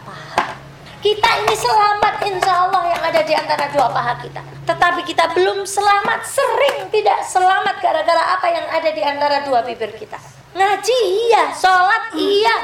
paha. 0.05 0.59
Kita 1.01 1.31
ini 1.47 1.55
selamat 1.57 2.15
insya 2.27 2.69
Allah 2.69 2.85
yang 2.93 3.03
ada 3.07 3.23
di 3.25 3.33
antara 3.33 3.71
dua 3.73 3.89
paha 3.89 4.19
kita. 4.21 4.43
Tetapi 4.67 5.01
kita 5.07 5.33
belum 5.33 5.65
selamat, 5.65 6.21
sering 6.27 6.91
tidak 6.93 7.25
selamat 7.25 7.81
gara-gara 7.81 8.37
apa 8.37 8.47
yang 8.51 8.67
ada 8.69 8.91
di 8.93 9.03
antara 9.07 9.47
dua 9.47 9.65
bibir 9.65 9.95
kita. 9.97 10.21
Ngaji 10.51 11.01
iya, 11.31 11.55
sholat 11.55 12.11
iya, 12.19 12.57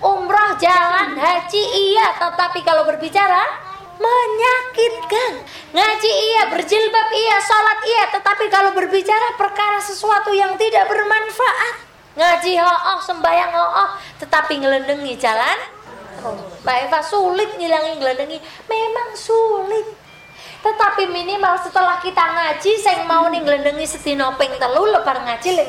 umroh 0.00 0.56
jalan, 0.56 1.12
haji 1.14 1.62
iya, 1.92 2.16
tetapi 2.16 2.64
kalau 2.64 2.88
berbicara 2.88 3.44
menyakitkan. 3.98 5.32
Ngaji 5.74 6.10
iya, 6.10 6.42
berjilbab 6.50 7.08
iya, 7.10 7.36
salat 7.42 7.80
iya, 7.86 8.04
tetapi 8.14 8.46
kalau 8.50 8.70
berbicara 8.74 9.34
perkara 9.34 9.82
sesuatu 9.82 10.30
yang 10.30 10.54
tidak 10.54 10.86
bermanfaat, 10.86 11.74
ngaji 12.14 12.62
oh, 12.62 13.00
sembayang 13.02 13.52
oh, 13.58 13.90
tetapi 14.22 14.62
ngelendengi 14.62 15.18
jalan. 15.18 15.58
Mbak 16.64 16.76
Eva 16.88 17.00
sulit 17.04 17.52
ngilangi 17.60 18.00
ngelendengi, 18.00 18.38
memang 18.70 19.12
sulit. 19.12 19.84
Tetapi 20.64 21.12
minimal 21.12 21.60
setelah 21.60 22.00
kita 22.00 22.24
ngaji, 22.24 22.72
saya 22.80 23.04
mau 23.04 23.28
nih 23.28 23.44
ngelendengi 23.44 23.84
setino 23.84 24.32
telu 24.38 24.88
lebar 24.88 25.20
ngaji 25.20 25.48
lek 25.52 25.68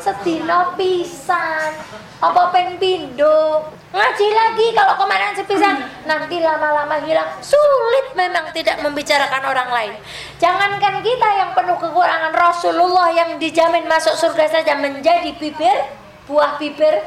setino 0.00 0.74
pisan. 0.74 1.74
Apa 2.18 2.50
peng 2.50 2.74
pindo 2.82 3.62
ngaji 3.94 4.28
lagi 4.34 4.66
kalau 4.74 4.94
kemarin 4.98 5.34
sepisan. 5.38 5.86
Nanti 6.06 6.42
lama-lama 6.42 6.98
hilang. 7.02 7.38
Sulit 7.38 8.14
memang 8.18 8.50
tidak 8.50 8.82
membicarakan 8.82 9.42
orang 9.46 9.70
lain. 9.70 9.94
Jangankan 10.42 10.98
kita 11.02 11.28
yang 11.38 11.50
penuh 11.54 11.78
kekurangan 11.78 12.34
Rasulullah 12.34 13.14
yang 13.14 13.38
dijamin 13.38 13.86
masuk 13.86 14.18
surga 14.18 14.60
saja 14.60 14.74
menjadi 14.74 15.30
bibir 15.38 15.78
buah 16.26 16.58
bibir 16.58 17.02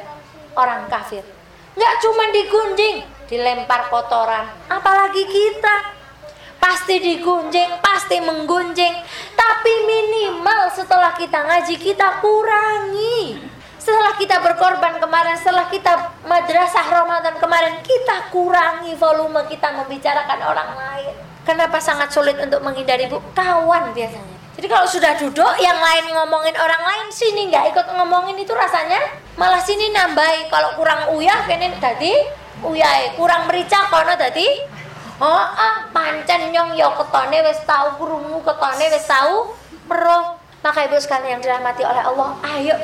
orang 0.56 0.88
kafir. 0.88 1.24
Nggak 1.76 1.94
cuma 2.04 2.24
digunjing 2.36 2.98
dilempar 3.32 3.88
kotoran. 3.88 4.48
Apalagi 4.68 5.24
kita 5.24 6.01
pasti 6.62 7.02
digunjing, 7.02 7.82
pasti 7.82 8.22
menggunjing. 8.22 8.94
Tapi 9.34 9.74
minimal 9.90 10.70
setelah 10.72 11.18
kita 11.18 11.42
ngaji 11.42 11.76
kita 11.82 12.22
kurangi. 12.22 13.42
Setelah 13.82 14.14
kita 14.14 14.38
berkorban 14.46 15.02
kemarin, 15.02 15.34
setelah 15.42 15.66
kita 15.66 16.14
madrasah 16.30 16.86
Ramadan 16.86 17.34
kemarin, 17.42 17.82
kita 17.82 18.30
kurangi 18.30 18.94
volume 18.94 19.42
kita 19.50 19.74
membicarakan 19.74 20.40
orang 20.46 20.70
lain. 20.78 21.14
Kenapa 21.42 21.82
sangat 21.82 22.14
sulit 22.14 22.38
untuk 22.38 22.62
menghindari 22.62 23.10
bu? 23.10 23.18
Kawan 23.34 23.90
biasanya. 23.98 24.38
Jadi 24.54 24.68
kalau 24.70 24.86
sudah 24.86 25.18
duduk, 25.18 25.58
yang 25.58 25.82
lain 25.82 26.14
ngomongin 26.14 26.54
orang 26.54 26.84
lain, 26.86 27.10
sini 27.10 27.50
nggak 27.50 27.74
ikut 27.74 27.88
ngomongin 27.98 28.38
itu 28.38 28.54
rasanya 28.54 29.02
malah 29.34 29.58
sini 29.58 29.90
nambahi. 29.90 30.54
Kalau 30.54 30.78
kurang 30.78 31.18
uyah, 31.18 31.50
kene 31.50 31.74
tadi 31.82 32.14
uyah, 32.62 33.18
kurang 33.18 33.50
merica 33.50 33.90
kono 33.90 34.14
tadi 34.14 34.46
Oh, 35.22 35.46
ah, 35.54 35.86
pancen 35.94 36.50
nyong 36.50 36.74
ya 36.74 36.90
ketone 36.98 37.46
wis 37.46 37.62
tahu 37.62 38.02
krungu, 38.02 38.42
ketone 38.42 38.86
wis 38.90 39.06
tahu 39.06 39.54
pro. 39.86 40.42
Maka 40.66 40.90
ibu 40.90 40.98
sekalian 40.98 41.38
yang 41.38 41.42
dirahmati 41.46 41.86
oleh 41.86 42.02
Allah, 42.02 42.30
ayo 42.58 42.76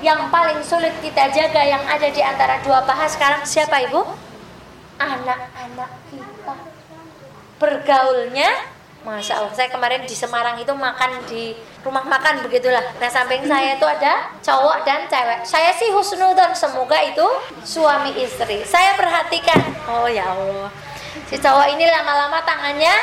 yang 0.00 0.32
paling 0.32 0.62
sulit 0.64 0.96
kita 1.04 1.28
jaga 1.28 1.60
yang 1.60 1.84
ada 1.84 2.08
di 2.08 2.22
antara 2.24 2.62
dua 2.64 2.86
paha 2.86 3.04
sekarang 3.10 3.42
siapa 3.44 3.84
ibu? 3.84 4.06
Anak-anak 5.02 5.90
kita. 6.08 6.54
Bergaulnya 7.60 8.48
Masya 9.00 9.40
Allah, 9.40 9.52
saya 9.56 9.72
kemarin 9.72 10.04
di 10.04 10.12
Semarang 10.12 10.60
itu 10.60 10.76
makan 10.76 11.24
di 11.24 11.56
rumah 11.80 12.04
makan 12.04 12.44
begitulah. 12.44 12.84
Nah 13.00 13.08
samping 13.08 13.48
saya 13.48 13.80
itu 13.80 13.86
ada 13.88 14.28
cowok 14.44 14.84
dan 14.84 15.08
cewek. 15.08 15.40
Saya 15.40 15.72
sih 15.72 15.88
husnudon, 15.88 16.52
semoga 16.52 17.00
itu 17.00 17.24
suami 17.64 18.12
istri. 18.20 18.60
Saya 18.68 18.92
perhatikan, 19.00 19.56
oh 19.88 20.04
ya 20.04 20.28
Allah, 20.28 20.68
si 21.26 21.36
cowok 21.38 21.66
ini 21.74 21.84
lama-lama 21.90 22.38
tangannya 22.46 22.94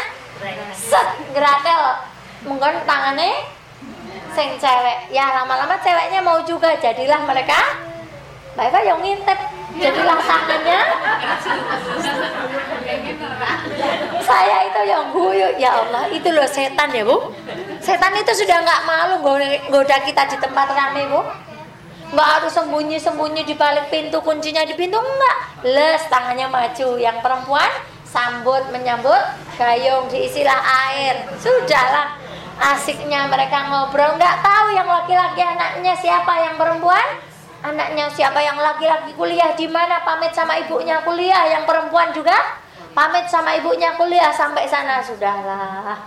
set 0.72 1.08
gerakel 1.34 1.82
mungkin 2.46 2.80
tangannya 2.86 3.44
sing 4.38 4.54
cewek. 4.62 5.10
Ya 5.10 5.34
lama-lama 5.42 5.76
ceweknya 5.82 6.22
mau 6.22 6.38
juga 6.46 6.78
jadilah 6.78 7.26
mereka 7.26 7.58
mereka 8.54 8.80
yang 8.86 9.02
ngintip. 9.02 9.40
Jadilah 9.78 10.18
tangannya. 10.18 10.82
Saya 14.26 14.58
itu 14.66 14.82
yang 14.90 15.14
guyu. 15.14 15.54
Ya 15.62 15.78
Allah 15.78 16.10
itu 16.10 16.30
loh 16.34 16.46
setan 16.50 16.90
ya 16.94 17.06
bu. 17.06 17.34
Setan 17.82 18.14
itu 18.18 18.34
sudah 18.34 18.58
nggak 18.62 18.82
malu 18.90 19.16
goda 19.70 19.98
kita 20.02 20.26
di 20.34 20.38
tempat 20.42 20.74
rame 20.74 21.06
bu. 21.10 21.22
Nggak 22.14 22.30
harus 22.40 22.54
sembunyi-sembunyi 22.56 23.46
di 23.46 23.54
balik 23.54 23.94
pintu 23.94 24.18
kuncinya 24.24 24.66
di 24.66 24.74
pintu 24.74 24.98
enggak 24.98 25.38
les 25.66 26.02
tangannya 26.10 26.50
maju. 26.50 26.98
Yang 26.98 27.18
perempuan 27.22 27.70
sambut 28.08 28.64
menyambut 28.72 29.20
gayung 29.60 30.08
diisilah 30.08 30.62
air. 30.90 31.28
Sudahlah 31.38 32.16
asiknya 32.58 33.28
mereka 33.28 33.68
ngobrol. 33.70 34.16
Nggak 34.16 34.42
tahu 34.42 34.68
yang 34.74 34.88
laki-laki 34.88 35.42
anaknya 35.44 35.94
siapa 36.00 36.34
yang 36.40 36.56
perempuan? 36.56 37.06
Anaknya 37.62 38.08
siapa 38.14 38.40
yang 38.40 38.58
laki-laki 38.58 39.12
kuliah 39.18 39.52
di 39.54 39.68
mana? 39.68 40.02
Pamit 40.06 40.32
sama 40.32 40.56
ibunya 40.58 41.04
kuliah. 41.04 41.46
Yang 41.52 41.64
perempuan 41.68 42.10
juga? 42.16 42.38
Pamit 42.96 43.28
sama 43.28 43.54
ibunya 43.58 43.94
kuliah. 44.00 44.32
Sampai 44.32 44.70
sana. 44.70 45.04
Sudahlah. 45.04 46.00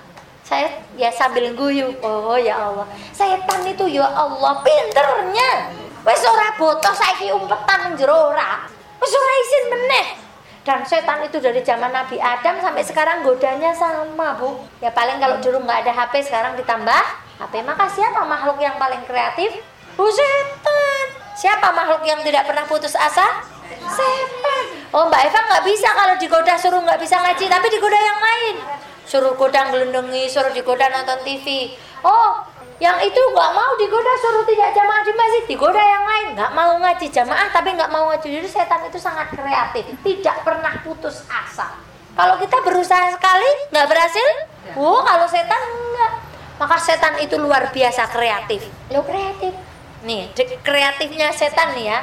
Saya 0.47 0.66
ya 0.97 1.11
sambil 1.12 1.52
guyu. 1.54 1.95
Oh 2.02 2.38
ya 2.38 2.59
Allah. 2.59 2.87
Setan 3.12 3.62
itu 3.66 3.87
ya 3.87 4.09
Allah 4.09 4.62
pinternya. 4.64 5.75
Wes 6.00 6.25
ora 6.25 6.57
botoh 6.57 6.95
saiki 6.97 7.28
umpetan 7.28 7.92
jero 7.95 8.33
ora. 8.33 8.64
Ora 9.00 9.33
isin 9.45 9.64
meneh 9.69 10.29
dan 10.61 10.85
setan 10.85 11.25
itu 11.25 11.40
dari 11.40 11.64
zaman 11.64 11.88
Nabi 11.88 12.21
Adam 12.21 12.61
sampai 12.61 12.85
sekarang 12.85 13.25
godanya 13.25 13.73
sama 13.73 14.37
bu. 14.37 14.61
Ya 14.85 14.93
paling 14.93 15.17
kalau 15.17 15.40
dulu 15.40 15.64
nggak 15.64 15.88
ada 15.88 15.93
HP 15.97 16.29
sekarang 16.29 16.52
ditambah 16.61 17.02
HP 17.40 17.64
maka 17.64 17.88
siapa 17.88 18.21
makhluk 18.29 18.61
yang 18.61 18.76
paling 18.76 19.00
kreatif. 19.09 19.57
Bu 19.97 20.05
setan. 20.12 21.07
Siapa 21.33 21.73
makhluk 21.73 22.05
yang 22.05 22.21
tidak 22.21 22.45
pernah 22.45 22.69
putus 22.69 22.93
asa? 22.93 23.40
Setan. 23.73 24.64
Oh 24.93 25.09
mbak 25.09 25.33
Eva 25.33 25.40
nggak 25.49 25.64
bisa 25.64 25.88
kalau 25.97 26.14
digoda 26.21 26.55
suruh 26.61 26.85
nggak 26.85 27.00
bisa 27.00 27.17
ngaji 27.17 27.45
tapi 27.49 27.67
digoda 27.73 27.97
yang 27.97 28.21
lain. 28.21 28.57
Suruh 29.09 29.33
godang 29.40 29.73
gelendungi 29.73 30.29
suruh 30.29 30.52
digoda 30.52 30.93
nonton 30.93 31.25
TV 31.25 31.73
oh 32.05 32.45
yang 32.80 32.96
itu 33.04 33.20
nggak 33.20 33.50
mau 33.52 33.76
digoda 33.76 34.12
suruh 34.25 34.44
tidak 34.49 34.72
jamaah 34.72 35.04
di 35.04 35.12
masjid 35.12 35.44
digoda 35.44 35.82
yang 35.84 36.00
lain. 36.00 36.28
Nggak 36.32 36.52
mau 36.56 36.72
ngaji 36.80 37.06
jamaah 37.12 37.52
tapi 37.52 37.76
nggak 37.76 37.92
mau 37.92 38.08
ngaji. 38.08 38.40
Jadi 38.40 38.49
setan 38.49 38.80
itu 38.88 38.96
sangat 38.96 39.28
kreatif 39.37 39.84
tidak 40.00 40.37
pernah 40.40 40.80
putus 40.80 41.28
asa. 41.28 41.76
Kalau 42.16 42.40
kita 42.40 42.56
berusaha 42.64 43.12
sekali 43.12 43.68
nggak 43.68 43.84
berhasil? 43.84 44.28
Oh 44.80 45.04
kalau 45.04 45.28
setan 45.28 45.60
enggak 45.60 46.12
maka 46.56 46.76
setan 46.80 47.20
itu 47.20 47.37
luar 47.37 47.68
biasa 47.68 48.08
kreatif. 48.08 48.64
Lo 48.88 49.04
kreatif. 49.04 49.52
Nih 50.08 50.32
kreatifnya 50.64 51.37
setan 51.37 51.76
nih 51.76 51.92
ya. 51.92 52.00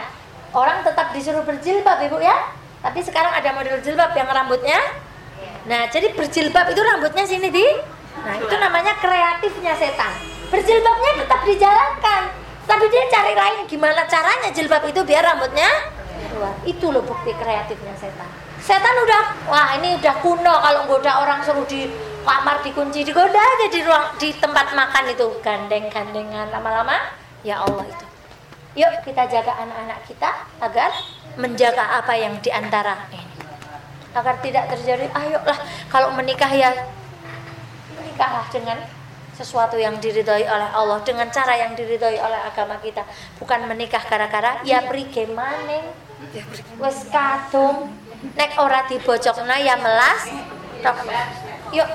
Orang 0.53 0.85
tetap 0.85 1.09
disuruh 1.09 1.41
berjilbab 1.41 2.05
ibu 2.05 2.21
ya. 2.21 2.53
Tapi 2.85 3.01
sekarang 3.01 3.33
ada 3.33 3.49
model 3.49 3.81
jilbab 3.81 4.13
yang 4.13 4.29
rambutnya. 4.29 4.77
Nah 5.65 5.89
jadi 5.89 6.13
berjilbab 6.13 6.69
itu 6.69 6.81
rambutnya 6.85 7.25
sini 7.25 7.49
di. 7.49 7.65
Nah 8.21 8.37
itu 8.37 8.55
namanya 8.61 8.93
kreatifnya 9.01 9.73
setan 9.73 10.36
berjilbabnya 10.51 11.11
tetap 11.23 11.41
dijalankan. 11.43 12.21
Tapi 12.67 12.85
dia 12.91 13.03
cari 13.07 13.33
lain. 13.33 13.63
Gimana 13.67 14.03
caranya 14.07 14.51
jilbab 14.51 14.83
itu 14.87 14.99
biar 15.07 15.23
rambutnya 15.23 15.71
keluar? 16.37 16.53
Itu 16.67 16.91
loh 16.91 17.01
bukti 17.01 17.31
kreatifnya 17.33 17.95
setan. 17.97 18.29
Setan 18.59 18.95
udah 19.07 19.23
wah 19.47 19.73
ini 19.79 19.95
udah 19.97 20.15
kuno 20.19 20.55
kalau 20.59 20.83
goda 20.85 21.23
orang 21.23 21.39
suruh 21.41 21.63
di 21.65 21.87
kamar 22.27 22.59
dikunci. 22.61 23.07
Digoda 23.07 23.39
aja 23.39 23.67
di 23.71 23.79
ruang 23.81 24.05
di 24.19 24.29
tempat 24.35 24.75
makan 24.75 25.03
itu. 25.15 25.27
Gandeng-gandengan 25.39 26.51
lama-lama. 26.51 27.15
Ya 27.41 27.63
Allah 27.63 27.87
itu. 27.87 28.05
Yuk 28.77 28.93
kita 29.07 29.25
jaga 29.25 29.57
anak-anak 29.57 29.99
kita 30.05 30.29
agar 30.61 30.91
menjaga 31.39 32.03
apa 32.03 32.13
yang 32.13 32.37
di 32.43 32.51
antara 32.51 33.09
ini. 33.09 33.25
Agar 34.13 34.37
tidak 34.43 34.69
terjadi 34.75 35.07
ayolah 35.15 35.57
kalau 35.87 36.11
menikah 36.13 36.51
ya. 36.51 36.75
Menikahlah 37.97 38.45
dengan 38.53 38.77
sesuatu 39.37 39.77
yang 39.77 40.01
diridhoi 40.01 40.49
oleh 40.49 40.69
Allah 40.73 40.97
dengan 41.05 41.29
cara 41.29 41.53
yang 41.53 41.77
diridhoi 41.77 42.17
oleh 42.17 42.39
agama 42.41 42.81
kita 42.81 43.05
bukan 43.37 43.69
menikah 43.69 44.01
gara-gara 44.01 44.57
ya 44.65 44.81
prige 44.89 45.29
maning 45.29 45.85
wes 46.81 47.05
kadung 47.13 47.93
nek 48.33 48.57
ora 48.57 48.89
dibojokna 48.89 49.61
ya 49.61 49.77
melas 49.77 50.25
yuk 51.69 51.85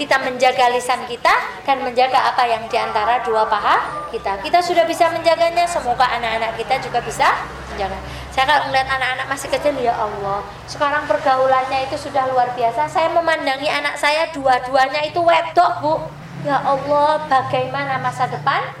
kita 0.00 0.16
menjaga 0.16 0.72
lisan 0.72 1.04
kita 1.04 1.62
dan 1.68 1.84
menjaga 1.84 2.32
apa 2.32 2.48
yang 2.48 2.64
di 2.72 2.78
antara 2.80 3.20
dua 3.20 3.44
paha 3.44 4.08
kita. 4.08 4.40
Kita 4.40 4.64
sudah 4.64 4.88
bisa 4.88 5.12
menjaganya, 5.12 5.68
semoga 5.68 6.08
anak-anak 6.08 6.56
kita 6.56 6.80
juga 6.80 7.04
bisa 7.04 7.28
menjaga. 7.68 8.00
Saya 8.32 8.48
kalau 8.48 8.72
melihat 8.72 8.88
anak-anak 8.96 9.26
masih 9.28 9.48
kecil, 9.52 9.76
ya 9.76 9.92
Allah, 9.92 10.40
sekarang 10.64 11.04
pergaulannya 11.04 11.84
itu 11.84 12.00
sudah 12.00 12.32
luar 12.32 12.48
biasa. 12.56 12.88
Saya 12.88 13.12
memandangi 13.12 13.68
anak 13.68 14.00
saya 14.00 14.32
dua-duanya 14.32 15.04
itu 15.04 15.20
wedok, 15.20 15.72
Bu. 15.84 15.94
Ya 16.40 16.56
Allah, 16.56 17.28
bagaimana 17.28 18.00
masa 18.00 18.24
depan? 18.24 18.72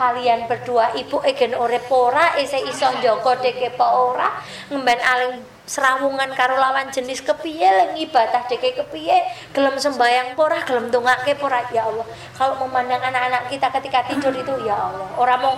Kalian 0.00 0.48
berdua 0.48 0.96
ibu 0.96 1.20
egen 1.28 1.52
ore 1.52 1.76
pora 1.84 2.32
ese 2.40 2.56
iso 2.64 2.88
njogo 2.98 3.36
deke 3.36 3.68
ora? 3.76 4.32
Ngemben 4.72 4.96
aling 4.96 5.44
serawungan 5.68 6.32
karo 6.32 6.56
lawan 6.56 6.88
jenis 6.88 7.20
kepiye? 7.20 7.68
Leng 7.68 7.92
ibadah 8.00 8.48
deke 8.48 8.72
kepiye? 8.80 9.28
Gelem 9.52 9.76
sembayang 9.76 10.32
pora 10.32 10.64
gelem 10.64 10.88
dongake 10.88 11.36
pora 11.36 11.60
ya 11.68 11.84
Allah 11.84 12.08
kalau 12.32 12.64
memandang 12.64 13.04
anak-anak 13.04 13.52
kita 13.52 13.68
ketika 13.76 14.08
tidur 14.08 14.32
itu 14.32 14.64
ya 14.64 14.72
Allah. 14.72 15.12
Orang 15.20 15.38
mau 15.44 15.54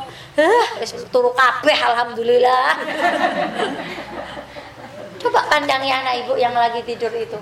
wis 0.82 0.90
turu 1.14 1.30
kabeh 1.38 1.78
alhamdulillah. 1.78 2.82
Coba 5.22 5.40
pandangi 5.46 5.88
anak 5.88 6.26
ibu 6.26 6.34
yang 6.34 6.52
lagi 6.52 6.82
tidur 6.82 7.14
itu 7.14 7.38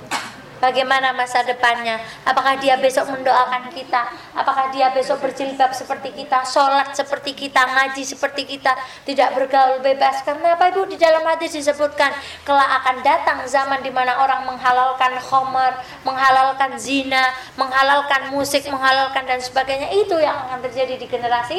bagaimana 0.63 1.11
masa 1.11 1.43
depannya? 1.43 1.99
Apakah 2.23 2.55
dia 2.63 2.79
besok 2.79 3.11
mendoakan 3.11 3.75
kita? 3.75 4.15
Apakah 4.39 4.71
dia 4.71 4.95
besok 4.95 5.19
berjilbab 5.19 5.75
seperti 5.75 6.15
kita? 6.15 6.47
Sholat 6.47 6.95
seperti 6.95 7.35
kita? 7.35 7.67
Ngaji 7.67 8.07
seperti 8.07 8.47
kita? 8.47 8.79
Tidak 9.03 9.35
bergaul 9.35 9.83
bebas. 9.83 10.23
Karena 10.23 10.55
apa 10.55 10.71
ibu? 10.71 10.87
Di 10.87 10.95
dalam 10.95 11.27
hadis 11.27 11.59
disebutkan 11.59 12.15
kelak 12.47 12.71
akan 12.79 13.03
datang 13.03 13.43
zaman 13.51 13.83
di 13.83 13.91
mana 13.91 14.23
orang 14.23 14.47
menghalalkan 14.47 15.19
khomer 15.19 15.75
menghalalkan 16.07 16.79
zina 16.79 17.35
menghalalkan 17.59 18.31
musik 18.31 18.63
menghalalkan 18.71 19.27
dan 19.27 19.43
sebagainya. 19.43 19.91
Itu 19.91 20.23
yang 20.23 20.47
akan 20.47 20.63
terjadi 20.63 20.95
di 20.95 21.07
generasi 21.11 21.59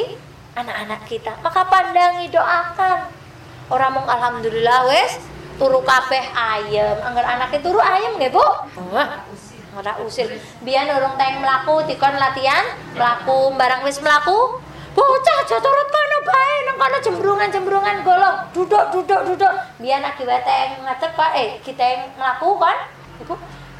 anak-anak 0.55 1.03
kita. 1.09 1.35
Maka 1.43 1.67
pandangi 1.67 2.31
doakan. 2.31 3.11
Orang 3.71 3.95
mong 3.95 4.07
alhamdulillah 4.07 4.85
wes 4.91 5.32
turu 5.57 5.79
kabeh 5.85 6.23
ayam 6.33 6.97
anggar 7.05 7.25
anaknya 7.25 7.59
turu 7.61 7.79
ayam 7.79 8.17
nggih 8.17 8.31
Bu? 8.33 8.45
Ora 9.73 9.97
usil 10.05 10.29
biyen 10.61 10.85
urung 10.93 11.17
teng 11.17 11.41
mlaku 11.41 11.81
dikon 11.89 12.13
latihan 12.17 12.61
mlaku 12.93 13.53
barang 13.57 13.81
wis 13.85 13.97
mlaku. 14.01 14.61
Bocah 14.93 15.37
aja 15.41 15.57
turut 15.57 15.89
kono 15.89 16.17
bae 16.29 16.55
nang 16.69 16.77
kono 16.77 16.97
jembrungan-jembrungan 17.01 18.05
golong 18.05 18.37
duduk 18.53 18.93
duduk 18.93 19.21
duduk. 19.33 19.53
Biyen 19.81 20.05
lagi 20.05 20.21
teng 20.21 20.85
ngadeg 20.85 21.11
Pak. 21.17 21.31
Eh 21.33 21.49
kita 21.65 22.13
mlaku 22.17 22.61
kan 22.61 22.77
Ibu 23.21 23.33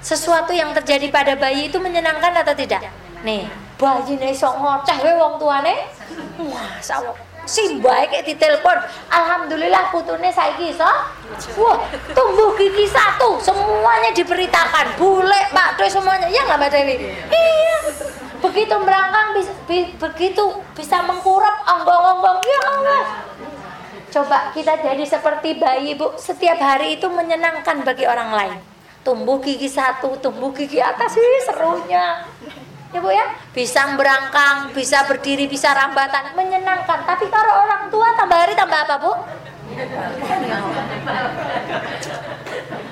sesuatu 0.04 0.52
yang 0.52 0.76
terjadi 0.76 1.08
pada 1.14 1.34
bayi 1.38 1.70
itu 1.72 1.78
menyenangkan 1.78 2.34
atau 2.42 2.58
tidak? 2.58 2.82
Nih 3.22 3.46
bayi 3.78 4.18
nih 4.18 4.34
sok 4.34 4.58
ngoceh 4.58 4.98
we 5.06 5.14
wong 5.14 5.38
tuane. 5.38 5.86
Wah 6.50 6.74
sawah 6.82 7.33
simbae 7.44 8.08
kayak 8.08 8.24
ditelepon 8.24 8.78
alhamdulillah 9.12 9.92
putune 9.92 10.32
saiki 10.32 10.72
iso. 10.72 10.88
Wah 11.60 11.78
tumbuh 12.16 12.56
gigi 12.56 12.88
satu 12.88 13.40
semuanya 13.44 14.16
diberitakan. 14.16 14.96
Bule 14.96 15.42
pak 15.52 15.76
doy 15.80 15.90
semuanya. 15.92 16.28
Ya 16.32 16.48
nggak 16.48 16.58
mbak 16.60 16.70
Dewi? 16.72 16.96
Iya. 17.32 17.78
Begitu 18.44 18.76
merangkang 18.76 19.40
begitu 19.98 20.44
bisa 20.76 21.00
mengkurap 21.08 21.64
onggong-onggong 21.64 22.40
ya 22.44 22.60
Allah 22.76 23.04
coba 24.14 24.54
kita 24.54 24.78
jadi 24.78 25.02
seperti 25.10 25.58
bayi 25.58 25.98
bu. 25.98 26.14
Setiap 26.22 26.62
hari 26.62 27.02
itu 27.02 27.10
menyenangkan 27.10 27.82
bagi 27.82 28.06
orang 28.06 28.30
lain. 28.30 28.58
Tumbuh 29.02 29.42
gigi 29.42 29.66
satu 29.68 30.16
tumbuh 30.22 30.54
gigi 30.54 30.78
atas. 30.78 31.18
Sih 31.18 31.42
serunya 31.50 32.24
ya 32.94 33.00
bu 33.02 33.10
ya? 33.10 33.26
Bisa 33.52 33.98
berangkang 33.98 34.70
bisa 34.72 35.02
berdiri 35.10 35.50
bisa 35.50 35.74
rambatan 35.74 36.38
menyenangkan. 36.38 37.02
Tapi 37.10 37.26
kalau 37.34 37.66
orang 37.66 37.90
tua 37.90 38.14
tambah 38.14 38.38
hari 38.38 38.54
tambah 38.54 38.80
apa 38.86 38.96
bu? 39.02 39.12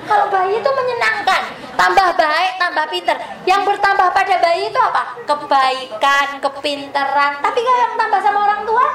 Kalau 0.02 0.26
bayi 0.26 0.58
itu 0.58 0.70
menyenangkan 0.74 1.42
tambah 1.78 2.08
baik 2.18 2.52
tambah 2.58 2.84
pinter. 2.90 3.16
Yang 3.46 3.62
bertambah 3.70 4.08
pada 4.10 4.34
bayi 4.42 4.74
itu 4.74 4.80
apa? 4.82 5.22
Kebaikan 5.22 6.42
kepinteran. 6.42 7.32
Tapi 7.38 7.58
kalau 7.62 7.78
yang 7.78 7.94
tambah 7.94 8.20
sama 8.20 8.38
orang 8.50 8.60
tua? 8.66 8.86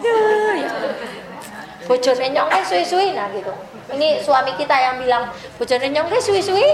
Ya, 0.00 0.68
bojone 1.84 2.26
nyongke 2.32 2.60
suwi-suwi. 2.64 3.12
Nah 3.12 3.28
gitu. 3.36 3.52
Ini 3.86 4.18
suami 4.24 4.56
kita 4.56 4.72
yang 4.72 4.96
bilang 5.04 5.28
bojone 5.60 5.92
nyongke 5.92 6.16
suwi-suwi? 6.16 6.68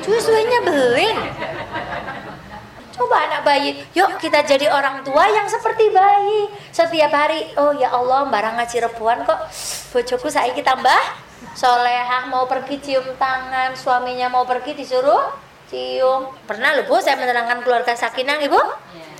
Suwi-suwinya 0.00 0.58
belin 0.64 1.16
Coba 2.98 3.30
anak 3.30 3.46
bayi, 3.46 3.78
yuk 3.94 4.18
kita 4.18 4.42
jadi 4.42 4.66
orang 4.74 5.06
tua 5.06 5.30
yang 5.30 5.46
seperti 5.46 5.86
bayi. 5.94 6.50
Setiap 6.74 7.14
hari, 7.14 7.46
oh 7.54 7.70
ya 7.70 7.94
Allah, 7.94 8.26
barang 8.26 8.58
ngaji 8.58 8.76
rebuan 8.90 9.22
kok. 9.22 9.38
Bojoku 9.94 10.26
saya 10.26 10.50
kita 10.50 10.74
tambah 10.74 10.98
solehah 11.54 12.26
mau 12.26 12.50
pergi 12.50 12.82
cium 12.82 13.06
tangan, 13.14 13.78
suaminya 13.78 14.26
mau 14.26 14.42
pergi 14.42 14.74
disuruh 14.74 15.30
cium. 15.70 16.34
Pernah 16.42 16.74
loh 16.74 16.90
Bu, 16.90 16.98
saya 16.98 17.14
menerangkan 17.14 17.62
keluarga 17.62 17.94
Sakinang 17.94 18.42
Ibu. 18.42 18.58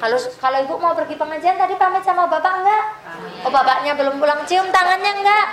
Kalau 0.03 0.19
kalau 0.43 0.59
Ibu 0.59 0.75
mau 0.83 0.99
pergi 0.99 1.15
pengajian 1.15 1.55
tadi 1.55 1.79
pamit 1.79 2.03
sama 2.03 2.27
Bapak 2.27 2.67
enggak? 2.67 2.85
Oh 3.47 3.51
bapaknya 3.55 3.95
belum 3.95 4.19
pulang 4.19 4.43
cium 4.43 4.67
tangannya 4.75 5.23
enggak? 5.23 5.47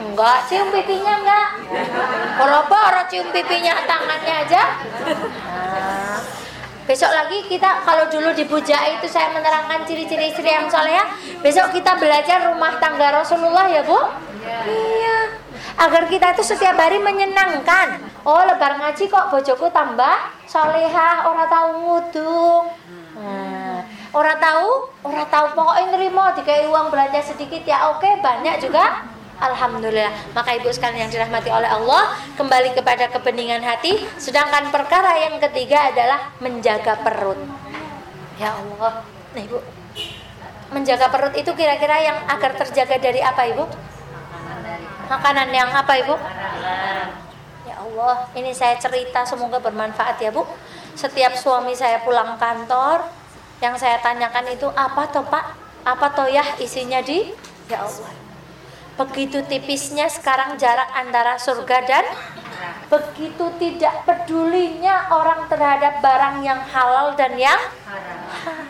Enggak, 0.00 0.38
cium 0.48 0.72
pipinya 0.72 1.20
enggak? 1.20 1.48
Kalau 2.40 2.64
apa 2.64 3.04
cium 3.12 3.28
pipinya 3.28 3.76
tangannya 3.84 4.34
aja? 4.48 4.62
Besok 6.84 7.08
lagi 7.08 7.40
kita 7.48 7.80
kalau 7.80 8.04
dulu 8.12 8.36
di 8.36 8.44
Bujai 8.44 9.00
itu 9.00 9.08
saya 9.08 9.32
menerangkan 9.32 9.88
ciri-ciri 9.88 10.28
istri 10.28 10.44
yang 10.44 10.68
soleha. 10.68 11.16
Besok 11.40 11.72
kita 11.72 11.96
belajar 11.96 12.44
rumah 12.44 12.76
tangga 12.76 13.08
Rasulullah 13.08 13.64
ya 13.72 13.80
Bu. 13.80 13.96
Iya. 14.44 14.58
iya. 14.68 15.18
Agar 15.80 16.04
kita 16.12 16.36
itu 16.36 16.44
setiap 16.44 16.76
hari 16.76 17.00
menyenangkan. 17.00 18.04
Oh 18.28 18.44
lebar 18.44 18.76
ngaji 18.76 19.08
kok 19.08 19.32
bojoku 19.32 19.72
tambah 19.72 20.28
soleha, 20.44 21.24
orang 21.24 21.48
tahu 21.48 21.68
ngudung. 21.88 22.64
Nah, 23.16 23.80
orang 24.12 24.36
tahu, 24.36 24.70
orang 25.08 25.26
tahu 25.32 25.46
pokoknya 25.56 25.86
nerima 25.88 26.36
dikai 26.36 26.68
uang 26.68 26.92
belanja 26.92 27.24
sedikit 27.24 27.64
ya 27.64 27.96
oke 27.96 28.20
banyak 28.20 28.60
juga 28.60 29.13
Alhamdulillah. 29.34 30.30
Maka 30.30 30.54
ibu 30.54 30.70
sekalian 30.70 31.06
yang 31.06 31.10
dirahmati 31.10 31.50
oleh 31.50 31.66
Allah, 31.66 32.14
kembali 32.38 32.74
kepada 32.76 33.10
kebeningan 33.10 33.62
hati. 33.66 33.98
Sedangkan 34.18 34.70
perkara 34.70 35.18
yang 35.18 35.42
ketiga 35.42 35.90
adalah 35.90 36.30
menjaga 36.38 36.94
perut. 37.02 37.38
Ya 38.38 38.54
Allah. 38.54 39.02
Nah 39.34 39.42
ibu, 39.42 39.58
menjaga 40.70 41.10
perut 41.10 41.34
itu 41.34 41.50
kira-kira 41.54 41.98
yang 42.02 42.18
agar 42.30 42.54
terjaga 42.54 42.96
dari 42.98 43.20
apa 43.22 43.42
ibu? 43.50 43.64
Makanan 45.10 45.48
yang 45.50 45.70
apa 45.74 45.92
ibu? 45.98 46.14
Ya 47.66 47.76
Allah, 47.82 48.30
ini 48.38 48.54
saya 48.54 48.78
cerita 48.78 49.26
semoga 49.26 49.58
bermanfaat 49.58 50.16
ya 50.22 50.30
bu. 50.30 50.46
Setiap 50.94 51.34
suami 51.34 51.74
saya 51.74 51.98
pulang 52.06 52.38
kantor, 52.38 53.02
yang 53.58 53.74
saya 53.74 53.98
tanyakan 53.98 54.54
itu 54.54 54.70
apa 54.78 55.10
toh 55.10 55.26
pak? 55.26 55.58
Apa 55.84 56.06
toh 56.14 56.30
ya 56.30 56.46
isinya 56.62 57.02
di? 57.02 57.34
Ya 57.66 57.82
Allah 57.82 58.23
Begitu 58.94 59.42
tipisnya 59.50 60.06
sekarang 60.06 60.54
jarak 60.54 60.86
antara 60.94 61.34
surga 61.34 61.82
dan 61.82 62.04
begitu 62.86 63.50
tidak 63.58 64.06
pedulinya 64.06 65.10
orang 65.10 65.50
terhadap 65.50 65.98
barang 65.98 66.46
yang 66.46 66.62
halal 66.62 67.10
dan 67.18 67.34
yang 67.34 67.58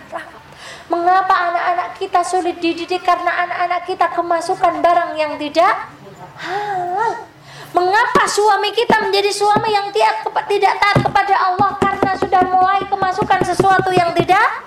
haram. 0.09 0.41
Mengapa 0.89 1.35
anak-anak 1.53 1.89
kita 2.01 2.21
sulit 2.25 2.57
dididik 2.61 3.05
karena 3.05 3.33
anak-anak 3.49 3.85
kita 3.85 4.07
kemasukan 4.17 4.81
barang 4.81 5.13
yang 5.17 5.37
tidak 5.37 5.93
halal? 6.41 7.29
Mengapa 7.75 8.25
suami 8.25 8.71
kita 8.71 9.05
menjadi 9.05 9.29
suami 9.35 9.77
yang 9.77 9.93
tidak 9.93 10.75
taat 10.79 10.99
kepada 11.05 11.35
Allah 11.37 11.75
karena 11.83 12.13
sudah 12.17 12.43
mulai 12.49 12.81
kemasukan 12.87 13.45
sesuatu 13.45 13.91
yang 13.91 14.15
tidak 14.17 14.63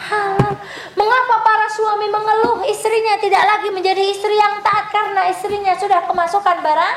halal? 0.00 0.54
Mengapa 0.96 1.36
para 1.44 1.66
suami 1.68 2.08
mengeluh 2.08 2.64
istrinya 2.64 3.20
tidak 3.20 3.44
lagi 3.44 3.68
menjadi 3.68 4.02
istri 4.08 4.34
yang 4.34 4.58
taat 4.64 4.88
karena 4.88 5.28
istrinya 5.28 5.76
sudah 5.76 6.08
kemasukan 6.08 6.56
barang 6.64 6.96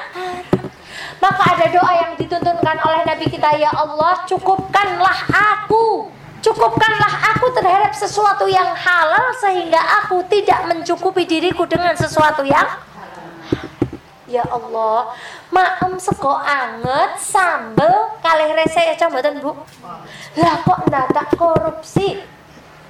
Maka 1.20 1.44
ada 1.56 1.66
doa 1.72 1.94
yang 2.04 2.12
dituntunkan 2.20 2.78
oleh 2.84 3.02
Nabi 3.08 3.26
kita, 3.32 3.56
ya 3.60 3.72
Allah, 3.72 4.24
cukupkanlah 4.28 5.20
aku 5.32 6.10
Cukupkanlah 6.44 7.14
aku 7.36 7.56
terhadap 7.56 7.96
sesuatu 7.96 8.52
yang 8.52 8.68
halal 8.76 9.32
sehingga 9.40 9.80
aku 10.04 10.28
tidak 10.28 10.68
mencukupi 10.68 11.24
diriku 11.24 11.64
dengan 11.64 11.96
sesuatu 11.96 12.44
yang 12.44 12.68
Ya 14.34 14.42
Allah, 14.50 15.14
maem 15.54 15.94
sego 16.02 16.34
anget 16.34 17.22
sambel 17.22 18.18
kalih 18.18 18.58
rese 18.58 18.82
ya 18.82 18.98
coba 18.98 19.22
Bu. 19.38 19.54
Lah 20.42 20.58
kok 20.66 20.90
ndadak 20.90 21.38
korupsi? 21.38 22.33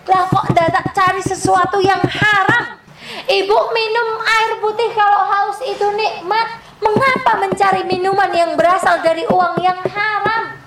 Lah 0.08 0.28
kok 0.28 0.46
ndadak 0.52 0.92
cari 0.92 1.22
sesuatu 1.24 1.80
yang 1.80 2.02
haram? 2.04 2.80
Ibu 3.24 3.58
minum 3.72 4.10
air 4.24 4.52
putih 4.60 4.90
kalau 4.96 5.22
haus 5.28 5.60
itu 5.64 5.88
nikmat. 5.96 6.64
Mengapa 6.84 7.40
mencari 7.40 7.88
minuman 7.88 8.28
yang 8.36 8.60
berasal 8.60 9.00
dari 9.00 9.24
uang 9.24 9.56
yang 9.64 9.80
haram? 9.88 10.64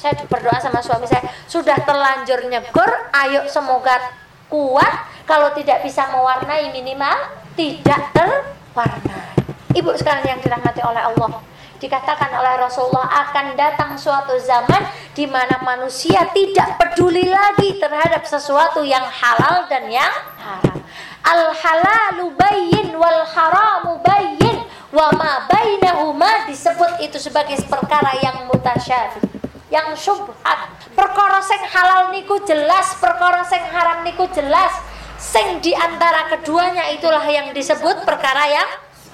saya 0.00 0.16
berdoa 0.24 0.56
sama 0.56 0.80
suami 0.80 1.04
saya 1.04 1.28
sudah 1.44 1.76
terlanjur 1.84 2.40
nyegur 2.48 2.88
ayo 3.12 3.44
semoga 3.52 4.00
kuat 4.48 4.88
kalau 5.28 5.52
tidak 5.52 5.84
bisa 5.84 6.08
mewarnai 6.08 6.72
minimal 6.72 7.36
tidak 7.52 8.08
terwarnai 8.16 9.36
ibu 9.76 9.92
sekalian 9.92 10.24
yang 10.24 10.40
dirahmati 10.40 10.80
oleh 10.80 11.04
Allah 11.04 11.44
dikatakan 11.80 12.28
oleh 12.36 12.60
Rasulullah 12.60 13.08
akan 13.26 13.56
datang 13.56 13.96
suatu 13.96 14.36
zaman 14.36 14.84
di 15.16 15.24
mana 15.24 15.56
manusia 15.64 16.28
tidak 16.36 16.76
peduli 16.76 17.24
lagi 17.24 17.80
terhadap 17.80 18.22
sesuatu 18.28 18.84
yang 18.84 19.02
halal 19.08 19.64
dan 19.72 19.88
yang 19.88 20.12
haram. 20.36 20.78
Al 21.24 21.52
halalu 21.56 22.36
bayyin 22.36 22.92
wal 23.00 23.24
haramu 23.24 23.96
bayyin 24.04 24.60
wa 24.92 25.08
ma 25.16 25.48
bainahuma 25.48 26.44
disebut 26.50 27.00
itu 27.00 27.16
sebagai 27.16 27.56
perkara 27.64 28.12
yang 28.20 28.44
mutasyabih 28.50 29.30
yang 29.70 29.94
subhat 29.94 30.66
perkara 30.98 31.38
sing 31.38 31.62
halal 31.70 32.10
niku 32.10 32.42
jelas 32.42 32.98
perkara 32.98 33.46
sing 33.46 33.62
haram 33.70 34.02
niku 34.02 34.26
jelas 34.34 34.74
sing 35.14 35.62
di 35.62 35.70
antara 35.78 36.26
keduanya 36.34 36.90
itulah 36.90 37.22
yang 37.22 37.54
disebut 37.54 38.02
perkara 38.02 38.50
yang 38.50 38.68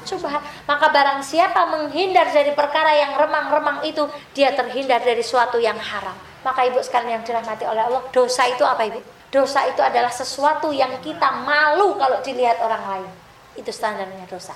subhat 0.06 0.40
maka 0.70 0.86
barang 0.88 1.20
siapa 1.26 1.66
menghindar 1.66 2.30
dari 2.30 2.54
perkara 2.54 2.94
yang 2.94 3.18
remang-remang 3.18 3.82
itu 3.82 4.06
dia 4.32 4.54
terhindar 4.54 5.02
dari 5.02 5.20
suatu 5.20 5.58
yang 5.58 5.76
haram. 5.76 6.14
Maka 6.46 6.62
ibu 6.62 6.78
sekalian 6.78 7.18
yang 7.18 7.24
dirahmati 7.26 7.66
oleh 7.66 7.82
Allah 7.90 8.02
dosa 8.14 8.46
itu 8.46 8.62
apa 8.62 8.86
ibu? 8.86 9.02
Dosa 9.34 9.66
itu 9.66 9.82
adalah 9.82 10.14
sesuatu 10.14 10.70
yang 10.70 11.02
kita 11.02 11.42
malu 11.42 11.98
kalau 11.98 12.22
dilihat 12.22 12.62
orang 12.62 12.82
lain. 12.86 13.10
Itu 13.58 13.74
standarnya 13.74 14.30
dosa. 14.30 14.54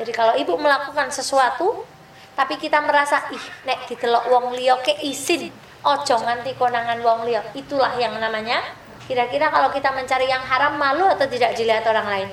Jadi 0.00 0.12
kalau 0.16 0.32
ibu 0.32 0.56
melakukan 0.56 1.12
sesuatu 1.12 1.84
tapi 2.32 2.56
kita 2.56 2.80
merasa 2.80 3.28
ih 3.32 3.44
nek 3.68 3.84
ditelok 3.88 4.28
wong 4.32 4.56
liya 4.56 4.80
ke 4.80 4.92
isin 5.04 5.52
ojo 5.84 6.16
nganti 6.24 6.56
konangan 6.56 7.04
wong 7.04 7.28
liya. 7.28 7.44
Itulah 7.52 7.92
yang 8.00 8.16
namanya 8.16 8.64
kira-kira 9.04 9.52
kalau 9.52 9.68
kita 9.68 9.92
mencari 9.92 10.32
yang 10.32 10.40
haram 10.40 10.80
malu 10.80 11.04
atau 11.12 11.28
tidak 11.28 11.52
dilihat 11.52 11.84
orang 11.84 12.08
lain. 12.08 12.28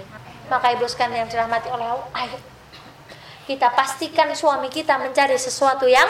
Maka 0.48 0.76
ibu 0.80 0.88
sekalian 0.88 1.28
yang 1.28 1.30
dirahmati 1.32 1.68
oleh 1.72 1.88
Allah 1.92 2.08
ayo 2.24 2.53
kita 3.44 3.72
pastikan 3.76 4.32
suami 4.32 4.72
kita 4.72 4.96
mencari 5.00 5.36
sesuatu 5.36 5.84
yang 5.90 6.08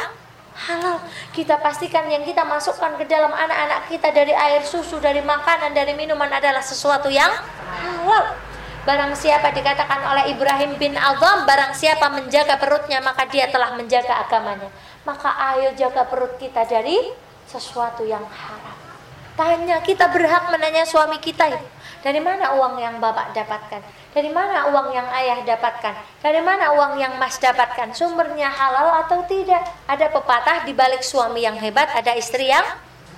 halal. 0.53 1.01
Kita 1.33 1.57
pastikan 1.57 2.05
yang 2.05 2.21
kita 2.21 2.45
masukkan 2.45 2.93
ke 2.97 3.09
dalam 3.09 3.33
anak-anak 3.33 3.89
kita 3.89 4.13
dari 4.13 4.33
air 4.37 4.61
susu 4.61 5.01
dari 5.01 5.21
makanan 5.25 5.73
dari 5.73 5.97
minuman 5.97 6.29
adalah 6.29 6.61
sesuatu 6.61 7.09
yang 7.09 7.29
halal. 7.81 8.37
Barang 8.83 9.15
siapa 9.15 9.55
dikatakan 9.55 10.03
oleh 10.11 10.35
Ibrahim 10.35 10.75
bin 10.75 10.99
Azam 10.99 11.47
Barang 11.47 11.71
siapa 11.71 12.11
menjaga 12.11 12.59
perutnya 12.59 12.99
maka 12.99 13.23
dia 13.31 13.47
telah 13.47 13.73
menjaga 13.79 14.27
agamanya. 14.27 14.69
Maka 15.07 15.31
ayo 15.55 15.71
jaga 15.75 16.03
perut 16.07 16.35
kita 16.37 16.67
dari 16.67 16.99
sesuatu 17.47 18.03
yang 18.03 18.23
haram. 18.23 18.77
Tanya, 19.33 19.81
kita 19.81 20.13
berhak 20.13 20.53
menanya 20.53 20.85
suami 20.85 21.17
kita 21.17 21.49
Dari 22.03 22.19
mana 22.19 22.51
uang 22.59 22.75
yang 22.83 22.99
bapak 22.99 23.31
dapatkan? 23.31 23.79
Dari 24.11 24.27
mana 24.27 24.67
uang 24.69 24.91
yang 24.91 25.07
ayah 25.23 25.39
dapatkan? 25.47 25.95
Dari 26.19 26.43
mana 26.43 26.75
uang 26.75 26.99
yang 26.99 27.15
mas 27.15 27.39
dapatkan? 27.39 27.95
Sumbernya 27.95 28.51
halal 28.51 29.07
atau 29.07 29.23
tidak? 29.23 29.63
Ada 29.87 30.11
pepatah 30.11 30.67
di 30.67 30.75
balik 30.75 30.99
suami 30.99 31.47
yang 31.47 31.55
hebat 31.55 31.87
ada 31.95 32.11
istri 32.11 32.51
yang 32.51 32.67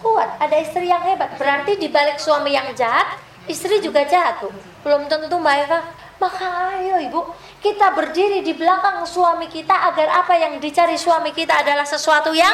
kuat, 0.05 0.37
ada 0.37 0.55
istri 0.61 0.85
yang 0.85 1.01
hebat. 1.01 1.33
Berarti 1.41 1.81
di 1.81 1.89
balik 1.89 2.21
suami 2.21 2.53
yang 2.53 2.69
jahat, 2.77 3.17
istri 3.49 3.81
juga 3.81 4.05
jahat 4.05 4.41
tuh 4.41 4.53
belum 4.81 5.09
tentu 5.09 5.37
Mbak 5.37 5.55
Eva 5.65 5.79
maka 6.21 6.77
ayo 6.77 7.01
ibu 7.01 7.21
kita 7.61 7.93
berdiri 7.93 8.45
di 8.45 8.53
belakang 8.53 9.05
suami 9.05 9.49
kita 9.49 9.73
agar 9.93 10.25
apa 10.25 10.33
yang 10.37 10.57
dicari 10.61 10.97
suami 10.97 11.33
kita 11.33 11.61
adalah 11.65 11.85
sesuatu 11.85 12.33
yang 12.33 12.53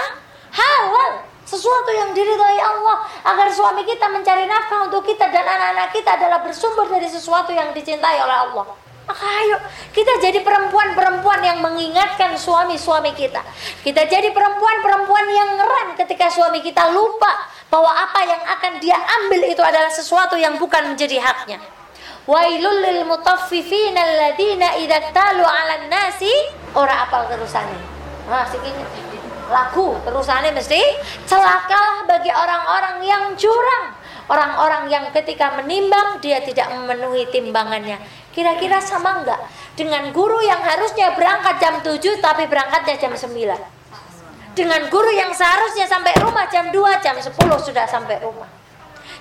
halal 0.51 1.30
sesuatu 1.45 1.91
yang 1.91 2.13
diridhoi 2.15 2.59
Allah 2.61 3.03
agar 3.27 3.49
suami 3.51 3.83
kita 3.83 4.07
mencari 4.07 4.45
nafkah 4.45 4.87
untuk 4.87 5.03
kita 5.03 5.27
dan 5.29 5.43
anak-anak 5.43 5.89
kita 5.91 6.09
adalah 6.15 6.39
bersumber 6.45 6.87
dari 6.87 7.09
sesuatu 7.09 7.51
yang 7.51 7.73
dicintai 7.75 8.17
oleh 8.21 8.37
Allah. 8.49 8.65
Maka 9.11 9.25
ayo 9.43 9.57
kita 9.91 10.23
jadi 10.23 10.39
perempuan-perempuan 10.39 11.41
yang 11.43 11.59
mengingatkan 11.59 12.37
suami-suami 12.37 13.11
kita. 13.17 13.43
Kita 13.83 14.07
jadi 14.07 14.31
perempuan-perempuan 14.31 15.25
yang 15.27 15.49
ngerem 15.59 15.87
ketika 15.99 16.31
suami 16.31 16.63
kita 16.63 16.93
lupa 16.93 17.49
bahwa 17.67 17.91
apa 17.91 18.19
yang 18.23 18.41
akan 18.45 18.73
dia 18.79 18.95
ambil 18.95 19.41
itu 19.51 19.59
adalah 19.59 19.91
sesuatu 19.91 20.39
yang 20.39 20.55
bukan 20.55 20.95
menjadi 20.95 21.19
haknya. 21.19 21.59
Wailul 22.29 22.79
lil 22.85 23.01
mutaffifin 23.09 23.97
alladziina 23.97 24.77
idza 24.79 25.11
'alan 25.11 25.89
nasi 25.89 26.31
ora 26.77 27.03
apal 27.03 27.25
terusane. 27.27 27.75
Nah, 28.29 28.45
lagu 29.51 29.99
terusane 30.07 30.55
mesti 30.55 30.79
celakalah 31.27 32.07
bagi 32.07 32.31
orang-orang 32.31 32.97
yang 33.03 33.23
curang. 33.35 33.99
Orang-orang 34.31 34.87
yang 34.87 35.05
ketika 35.11 35.59
menimbang 35.59 36.23
dia 36.23 36.39
tidak 36.39 36.71
memenuhi 36.71 37.27
timbangannya. 37.27 37.99
Kira-kira 38.31 38.79
sama 38.79 39.19
enggak 39.19 39.43
dengan 39.75 40.07
guru 40.15 40.39
yang 40.39 40.63
harusnya 40.63 41.11
berangkat 41.19 41.59
jam 41.59 41.83
7 41.83 42.23
tapi 42.23 42.47
berangkatnya 42.47 42.95
jam 42.95 43.11
9? 43.11 44.55
Dengan 44.55 44.87
guru 44.87 45.11
yang 45.11 45.35
seharusnya 45.35 45.83
sampai 45.83 46.15
rumah 46.23 46.47
jam 46.47 46.71
2, 46.71 47.03
jam 47.03 47.19
10 47.19 47.27
sudah 47.59 47.83
sampai 47.83 48.23
rumah 48.23 48.47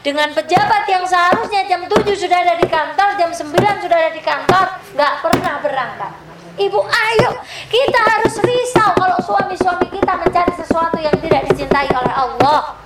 dengan 0.01 0.33
pejabat 0.33 0.89
yang 0.89 1.05
seharusnya 1.05 1.69
jam 1.69 1.85
7 1.85 2.17
sudah 2.17 2.39
ada 2.41 2.57
di 2.57 2.65
kantor, 2.65 3.21
jam 3.21 3.31
9 3.37 3.85
sudah 3.85 3.97
ada 4.01 4.13
di 4.17 4.23
kantor, 4.25 4.67
nggak 4.97 5.13
pernah 5.21 5.55
berangkat. 5.61 6.30
Ibu, 6.61 6.81
ayo 6.85 7.31
kita 7.73 8.01
harus 8.05 8.37
risau 8.45 8.93
kalau 8.93 9.17
suami-suami 9.25 9.89
kita 9.89 10.13
mencari 10.21 10.53
sesuatu 10.61 11.01
yang 11.01 11.17
tidak 11.25 11.49
dicintai 11.49 11.89
oleh 11.89 12.13
Allah. 12.13 12.77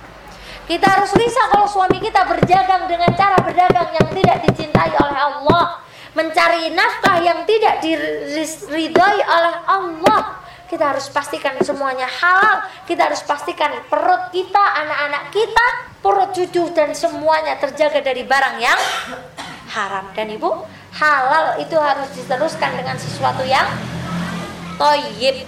Kita 0.63 0.87
harus 0.87 1.11
risau 1.11 1.45
kalau 1.51 1.67
suami 1.67 1.99
kita 1.99 2.23
berjagang 2.23 2.87
dengan 2.87 3.11
cara 3.19 3.35
berdagang 3.43 3.91
yang 3.91 4.07
tidak 4.15 4.37
dicintai 4.47 4.95
oleh 4.95 5.19
Allah. 5.19 5.83
Mencari 6.15 6.71
nafkah 6.71 7.19
yang 7.19 7.43
tidak 7.43 7.83
diridhoi 7.83 9.19
oleh 9.27 9.55
Allah 9.67 10.45
kita 10.65 10.91
harus 10.91 11.13
pastikan 11.13 11.55
semuanya 11.61 12.09
halal 12.09 12.65
kita 12.89 13.05
harus 13.05 13.21
pastikan 13.21 13.69
perut 13.85 14.33
kita 14.33 14.59
anak-anak 14.59 15.29
kita 15.29 15.67
perut 16.01 16.33
cucu 16.33 16.73
dan 16.73 16.91
semuanya 16.97 17.53
terjaga 17.61 18.01
dari 18.01 18.25
barang 18.25 18.57
yang 18.57 18.79
haram 19.71 20.09
dan 20.17 20.33
ibu 20.33 20.65
halal 20.95 21.59
itu 21.59 21.75
harus 21.75 22.07
diteruskan 22.15 22.71
dengan 22.79 22.95
sesuatu 22.95 23.43
yang 23.43 23.67
toyib 24.79 25.43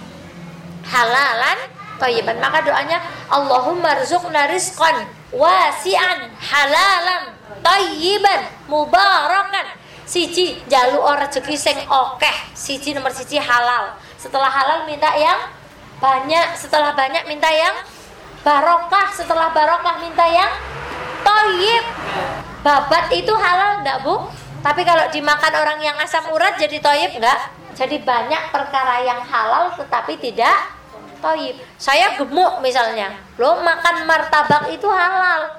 halalan 0.84 1.58
toyiban 1.98 2.38
maka 2.38 2.62
doanya 2.62 3.02
Allahumma 3.32 3.98
rizqna 3.98 4.46
rizqan 4.48 5.08
wasi'an 5.34 6.32
halalan 6.38 7.34
toyiban 7.60 8.40
mubarakan. 8.70 9.66
Siji 10.08 10.56
jalu 10.72 11.04
rezeki 11.04 11.52
sing 11.52 11.76
okeh. 11.84 12.36
Siji 12.56 12.96
nomor 12.96 13.12
siji 13.12 13.36
halal. 13.36 13.92
Setelah 14.16 14.48
halal 14.48 14.88
minta 14.88 15.12
yang 15.12 15.36
banyak, 16.00 16.56
setelah 16.56 16.96
banyak 16.96 17.28
minta 17.28 17.52
yang 17.52 17.76
barokah, 18.40 19.12
setelah 19.12 19.52
barokah 19.52 20.00
minta 20.00 20.24
yang 20.24 20.48
toyib. 21.20 21.84
Babat 22.64 23.12
itu 23.12 23.32
halal 23.36 23.84
enggak 23.84 24.00
bu? 24.00 24.32
Tapi 24.58 24.82
kalau 24.82 25.06
dimakan 25.14 25.54
orang 25.54 25.78
yang 25.80 25.96
asam 26.02 26.26
urat 26.34 26.58
jadi 26.58 26.82
toyib 26.82 27.18
enggak? 27.18 27.40
Jadi 27.78 28.02
banyak 28.02 28.50
perkara 28.50 29.06
yang 29.06 29.22
halal 29.22 29.70
tetapi 29.78 30.18
tidak 30.18 30.74
toyib. 31.22 31.58
Saya 31.78 32.18
gemuk 32.18 32.58
misalnya, 32.58 33.14
lo 33.38 33.62
makan 33.62 34.06
martabak 34.06 34.70
itu 34.74 34.86
halal. 34.90 35.58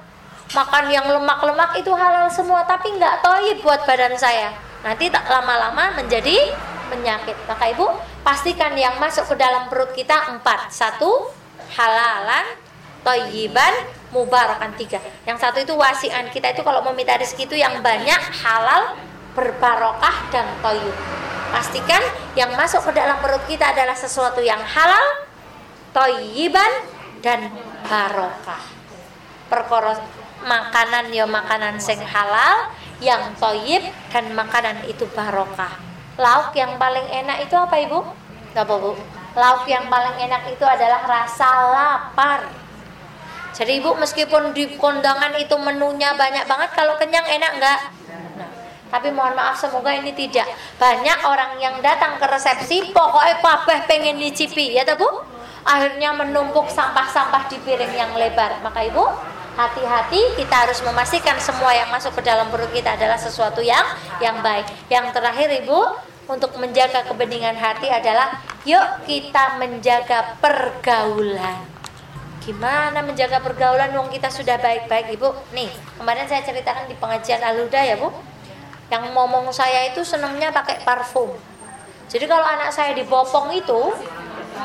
makan 0.50 0.90
yang 0.90 1.06
lemak-lemak 1.06 1.78
itu 1.78 1.94
halal 1.94 2.26
semua 2.26 2.66
tapi 2.66 2.90
nggak 2.98 3.22
toib 3.22 3.62
buat 3.62 3.86
badan 3.86 4.18
saya 4.18 4.50
nanti 4.82 5.06
tak 5.06 5.22
lama-lama 5.30 5.94
menjadi 5.94 6.50
penyakit 6.90 7.38
maka 7.46 7.70
ibu 7.70 7.86
pastikan 8.26 8.74
yang 8.74 8.98
masuk 8.98 9.30
ke 9.30 9.34
dalam 9.38 9.70
perut 9.70 9.94
kita 9.94 10.34
empat 10.34 10.74
satu 10.74 11.30
halalan 11.78 12.58
toyiban 13.06 13.70
mubarakan 14.10 14.74
tiga. 14.74 14.98
Yang 15.26 15.38
satu 15.42 15.58
itu 15.62 15.74
wasian. 15.74 16.28
Kita 16.30 16.50
itu 16.50 16.62
kalau 16.66 16.82
mau 16.82 16.94
minta 16.94 17.16
rezeki 17.16 17.46
itu 17.46 17.56
yang 17.58 17.78
banyak 17.82 18.20
halal 18.42 18.98
berbarokah 19.34 20.30
dan 20.34 20.46
toyib. 20.62 20.96
Pastikan 21.50 22.02
yang 22.38 22.54
masuk 22.54 22.86
ke 22.90 22.92
dalam 22.94 23.18
perut 23.18 23.42
kita 23.50 23.74
adalah 23.74 23.94
sesuatu 23.94 24.38
yang 24.38 24.62
halal 24.62 25.26
toyiban 25.90 26.86
dan 27.22 27.50
barokah. 27.86 28.62
Perkara 29.50 29.98
makanan 30.46 31.10
ya 31.10 31.26
makanan 31.26 31.82
sing 31.82 31.98
halal 31.98 32.70
yang 33.02 33.34
toyib 33.38 33.82
dan 34.14 34.30
makanan 34.34 34.86
itu 34.86 35.06
barokah. 35.10 35.74
Lauk 36.20 36.54
yang 36.54 36.78
paling 36.78 37.06
enak 37.10 37.48
itu 37.48 37.56
apa 37.58 37.76
ibu? 37.82 38.04
apa 38.50 38.74
bu? 38.82 38.98
lauk 39.38 39.62
yang 39.70 39.86
paling 39.86 40.18
enak 40.26 40.42
itu 40.50 40.66
adalah 40.66 41.06
rasa 41.06 41.50
lapar 41.70 42.50
jadi 43.60 43.76
ibu 43.76 43.92
meskipun 43.92 44.56
di 44.56 44.80
kondangan 44.80 45.36
itu 45.36 45.52
menunya 45.60 46.16
banyak 46.16 46.48
banget 46.48 46.72
kalau 46.72 46.96
kenyang 46.96 47.28
enak 47.28 47.60
enggak? 47.60 47.80
Nah, 48.40 48.48
tapi 48.88 49.12
mohon 49.12 49.36
maaf 49.36 49.60
semoga 49.60 49.92
ini 49.92 50.16
tidak 50.16 50.48
banyak 50.80 51.18
orang 51.28 51.60
yang 51.60 51.76
datang 51.84 52.16
ke 52.16 52.24
resepsi 52.24 52.88
pokoknya 52.96 53.44
papeh 53.44 53.84
pengen 53.84 54.16
dicipi 54.16 54.72
ya 54.72 54.88
bu? 54.96 55.28
akhirnya 55.60 56.16
menumpuk 56.16 56.72
sampah-sampah 56.72 57.52
di 57.52 57.60
piring 57.60 57.92
yang 57.92 58.16
lebar 58.16 58.64
maka 58.64 58.80
ibu 58.80 59.04
hati-hati 59.60 60.40
kita 60.40 60.56
harus 60.64 60.80
memastikan 60.80 61.36
semua 61.36 61.76
yang 61.76 61.92
masuk 61.92 62.16
ke 62.16 62.22
dalam 62.24 62.48
perut 62.48 62.72
kita 62.72 62.96
adalah 62.96 63.20
sesuatu 63.20 63.60
yang 63.60 63.84
yang 64.22 64.40
baik. 64.40 64.64
Yang 64.88 65.12
terakhir 65.12 65.52
Ibu, 65.52 65.80
untuk 66.30 66.54
menjaga 66.56 67.04
kebeningan 67.10 67.58
hati 67.58 67.90
adalah 67.90 68.40
yuk 68.62 69.04
kita 69.04 69.58
menjaga 69.58 70.38
pergaulan. 70.38 71.79
Gimana 72.40 73.04
menjaga 73.04 73.44
pergaulan 73.44 73.92
wong 73.92 74.08
kita 74.08 74.32
sudah 74.32 74.56
baik-baik 74.56 75.12
Ibu? 75.12 75.52
Nih, 75.52 75.68
kemarin 76.00 76.24
saya 76.24 76.40
ceritakan 76.40 76.88
di 76.88 76.96
pengajian 76.96 77.44
Aluda 77.44 77.84
ya 77.84 78.00
Bu. 78.00 78.08
Yang 78.88 79.12
ngomong 79.12 79.52
saya 79.52 79.92
itu 79.92 80.00
senangnya 80.00 80.48
pakai 80.48 80.80
parfum. 80.82 81.36
Jadi 82.10 82.26
kalau 82.26 82.42
anak 82.42 82.74
saya 82.74 82.90
dibopong 82.96 83.54
itu 83.54 83.94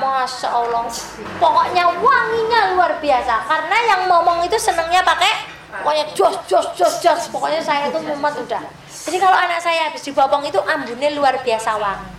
Masya 0.02 0.50
Allah 0.50 0.90
Pokoknya 1.38 1.86
wanginya 1.94 2.74
luar 2.74 2.98
biasa 2.98 3.46
Karena 3.46 3.78
yang 3.86 4.02
ngomong 4.10 4.42
itu 4.50 4.58
senengnya 4.58 5.06
pakai 5.06 5.46
Pokoknya 5.70 6.10
jos 6.18 6.42
jos 6.50 6.74
jos 6.74 7.06
jos 7.06 7.22
Pokoknya 7.30 7.62
saya 7.62 7.94
itu 7.94 8.02
mumet 8.02 8.34
udah 8.34 8.66
Jadi 8.90 9.18
kalau 9.22 9.38
anak 9.38 9.62
saya 9.62 9.94
habis 9.94 10.02
dibopong 10.02 10.42
itu 10.42 10.58
ambunnya 10.58 11.14
luar 11.14 11.38
biasa 11.46 11.78
wangi 11.78 12.10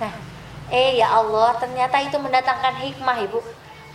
Nah 0.00 0.14
Eh 0.72 0.96
ya 0.96 1.12
Allah 1.12 1.52
ternyata 1.60 2.00
itu 2.00 2.16
mendatangkan 2.16 2.80
hikmah 2.80 3.20
ibu 3.20 3.44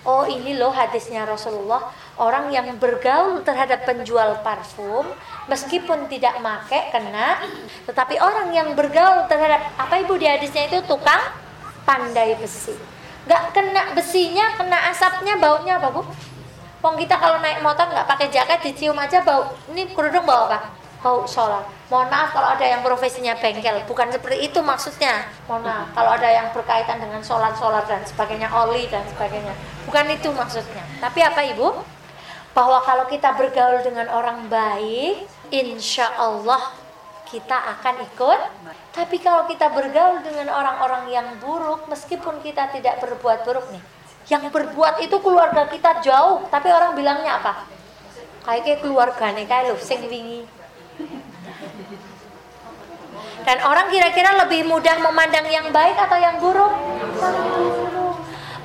Oh 0.06 0.24
ini 0.30 0.54
loh 0.56 0.70
hadisnya 0.70 1.26
Rasulullah. 1.26 1.90
Orang 2.16 2.54
yang 2.54 2.78
bergaul 2.80 3.44
terhadap 3.44 3.84
penjual 3.84 4.40
parfum 4.40 5.04
Meskipun 5.50 6.06
tidak 6.08 6.38
make 6.40 6.94
kena. 6.94 7.42
Tetapi 7.90 8.22
orang 8.22 8.54
yang 8.54 8.78
bergaul 8.78 9.26
terhadap 9.26 9.74
Apa 9.76 10.00
ibu 10.06 10.14
di 10.16 10.30
hadisnya 10.30 10.70
itu? 10.70 10.86
Tukang 10.86 11.34
pandai 11.90 12.38
besi. 12.38 12.78
Nggak 13.26 13.44
kena 13.58 13.84
besinya 13.98 14.54
kena 14.54 14.94
asapnya 14.94 15.42
baunya 15.42 15.82
apa 15.82 15.90
bu? 15.90 16.06
Wong 16.86 17.02
kita 17.02 17.18
kalau 17.18 17.42
naik 17.42 17.66
motor 17.66 17.90
nggak 17.90 18.06
pakai 18.06 18.30
jaket 18.30 18.62
dicium 18.62 18.94
aja 19.02 19.26
bau 19.26 19.58
ini 19.74 19.90
kerudung 19.90 20.22
bau 20.22 20.46
apa 20.46 20.85
bau 21.06 21.22
sholat. 21.30 21.62
Mohon 21.94 22.10
maaf 22.10 22.34
kalau 22.34 22.50
ada 22.58 22.66
yang 22.66 22.82
profesinya 22.82 23.38
bengkel. 23.38 23.78
Bukan 23.86 24.10
seperti 24.10 24.50
itu 24.50 24.58
maksudnya. 24.66 25.30
Mohon 25.46 25.70
maaf 25.70 25.88
kalau 25.94 26.12
ada 26.18 26.26
yang 26.26 26.50
berkaitan 26.50 26.98
dengan 26.98 27.22
sholat 27.22 27.54
sholat 27.62 27.86
dan 27.86 28.02
sebagainya 28.02 28.50
oli 28.50 28.90
dan 28.90 29.06
sebagainya. 29.14 29.54
Bukan 29.86 30.10
itu 30.10 30.34
maksudnya. 30.34 30.82
Tapi 30.98 31.22
apa 31.22 31.46
ibu? 31.46 31.78
Bahwa 32.58 32.82
kalau 32.82 33.06
kita 33.06 33.38
bergaul 33.38 33.86
dengan 33.86 34.10
orang 34.10 34.50
baik 34.50 35.30
insya 35.54 36.10
Allah 36.18 36.74
kita 37.30 37.58
akan 37.78 38.02
ikut. 38.02 38.40
Tapi 38.96 39.18
kalau 39.22 39.46
kita 39.46 39.70
bergaul 39.70 40.26
dengan 40.26 40.50
orang-orang 40.50 41.12
yang 41.12 41.28
buruk, 41.44 41.86
meskipun 41.92 42.40
kita 42.40 42.72
tidak 42.72 43.04
berbuat 43.04 43.44
buruk 43.44 43.68
nih, 43.76 43.84
yang 44.32 44.48
berbuat 44.48 45.04
itu 45.04 45.20
keluarga 45.20 45.68
kita 45.68 46.00
jauh, 46.00 46.48
tapi 46.48 46.72
orang 46.72 46.96
bilangnya 46.96 47.44
apa? 47.44 47.68
Kayak 48.48 48.80
keluarga 48.80 49.36
nih, 49.36 49.44
kayak 49.50 49.74
lo 49.74 49.76
sing 49.76 50.06
wingi. 50.08 50.48
Dan 53.46 53.62
orang 53.62 53.88
kira-kira 53.94 54.42
lebih 54.42 54.66
mudah 54.66 54.98
memandang 55.06 55.46
yang 55.46 55.70
baik 55.70 55.96
atau 55.96 56.18
yang 56.18 56.42
buruk? 56.42 56.74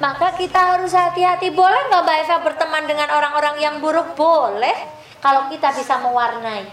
Maka 0.00 0.32
kita 0.40 0.56
harus 0.56 0.96
hati-hati. 0.96 1.52
Boleh 1.52 1.92
nggak 1.92 2.02
Mbak 2.02 2.16
Eva 2.24 2.36
berteman 2.40 2.84
dengan 2.88 3.08
orang-orang 3.12 3.60
yang 3.60 3.76
buruk? 3.84 4.16
Boleh. 4.16 4.72
Kalau 5.20 5.52
kita 5.52 5.76
bisa 5.76 6.00
mewarnai. 6.00 6.64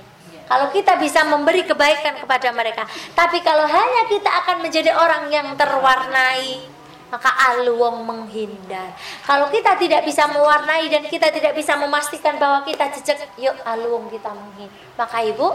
Kalau 0.47 0.71
kita 0.71 0.95
bisa 0.95 1.27
memberi 1.27 1.67
kebaikan 1.67 2.23
kepada 2.23 2.47
mereka. 2.55 2.87
Tapi 3.11 3.43
kalau 3.43 3.67
hanya 3.67 4.07
kita 4.07 4.31
akan 4.31 4.63
menjadi 4.63 4.95
orang 4.95 5.27
yang 5.27 5.51
terwarnai, 5.59 6.63
maka 7.11 7.31
aluong 7.51 8.07
menghindar. 8.07 8.95
Kalau 9.27 9.51
kita 9.51 9.75
tidak 9.75 10.07
bisa 10.07 10.23
mewarnai 10.31 10.87
dan 10.87 11.03
kita 11.07 11.27
tidak 11.35 11.51
bisa 11.51 11.75
memastikan 11.75 12.39
bahwa 12.39 12.63
kita 12.63 12.87
jejak, 12.95 13.27
yuk 13.35 13.59
aluong 13.67 14.07
kita 14.07 14.31
menghindar. 14.31 14.75
Maka 14.95 15.19
ibu, 15.27 15.51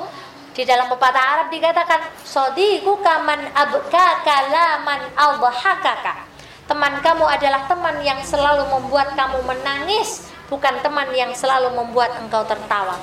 di 0.52 0.68
dalam 0.68 0.84
pepatah 0.92 1.24
Arab 1.36 1.48
dikatakan, 1.48 2.12
sodiku 2.20 3.00
kaman 3.00 3.40
abka 3.56 4.20
kalaman 4.20 5.00
albahakaka. 5.16 6.28
Teman 6.68 7.00
kamu 7.00 7.24
adalah 7.24 7.64
teman 7.64 7.96
yang 8.04 8.20
selalu 8.20 8.68
membuat 8.68 9.16
kamu 9.16 9.40
menangis, 9.48 10.28
bukan 10.52 10.76
teman 10.84 11.08
yang 11.16 11.32
selalu 11.32 11.72
membuat 11.72 12.20
engkau 12.20 12.44
tertawa. 12.44 13.00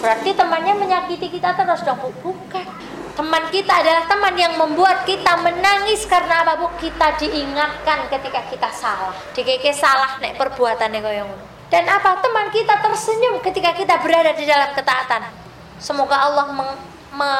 Berarti 0.00 0.34
temannya 0.34 0.74
menyakiti 0.80 1.28
kita 1.28 1.54
terus 1.54 1.84
dong, 1.84 2.00
Bu. 2.00 2.10
Bukan. 2.24 2.66
Teman 3.12 3.44
kita 3.52 3.84
adalah 3.84 4.08
teman 4.08 4.32
yang 4.40 4.56
membuat 4.56 5.04
kita 5.04 5.36
menangis 5.44 6.08
karena 6.08 6.40
apa, 6.40 6.56
Bu? 6.56 6.72
Kita 6.80 7.20
diingatkan 7.20 8.08
ketika 8.08 8.48
kita 8.48 8.72
salah. 8.72 9.12
Dikeke 9.36 9.70
salah 9.76 10.16
nek 10.18 10.40
perbuatannya 10.40 11.00
yang 11.04 11.28
Dan 11.68 11.84
apa? 11.88 12.18
Teman 12.20 12.48
kita 12.48 12.80
tersenyum 12.80 13.40
ketika 13.44 13.76
kita 13.76 14.00
berada 14.00 14.32
di 14.32 14.48
dalam 14.48 14.72
ketaatan. 14.72 15.41
Semoga 15.82 16.14
Allah 16.14 16.46
meng, 16.54 16.78
me, 17.18 17.30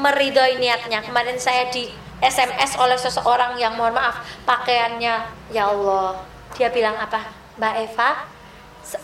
meridhoi 0.00 0.56
niatnya. 0.56 1.04
Kemarin 1.04 1.36
saya 1.36 1.68
di 1.68 1.92
SMS 2.24 2.80
oleh 2.80 2.96
seseorang 2.96 3.60
yang 3.60 3.76
mohon 3.76 3.92
maaf 3.92 4.24
pakaiannya 4.48 5.14
ya 5.52 5.68
Allah. 5.68 6.24
Dia 6.56 6.72
bilang 6.72 6.96
apa? 6.96 7.20
Mbak 7.60 7.74
Eva, 7.84 8.10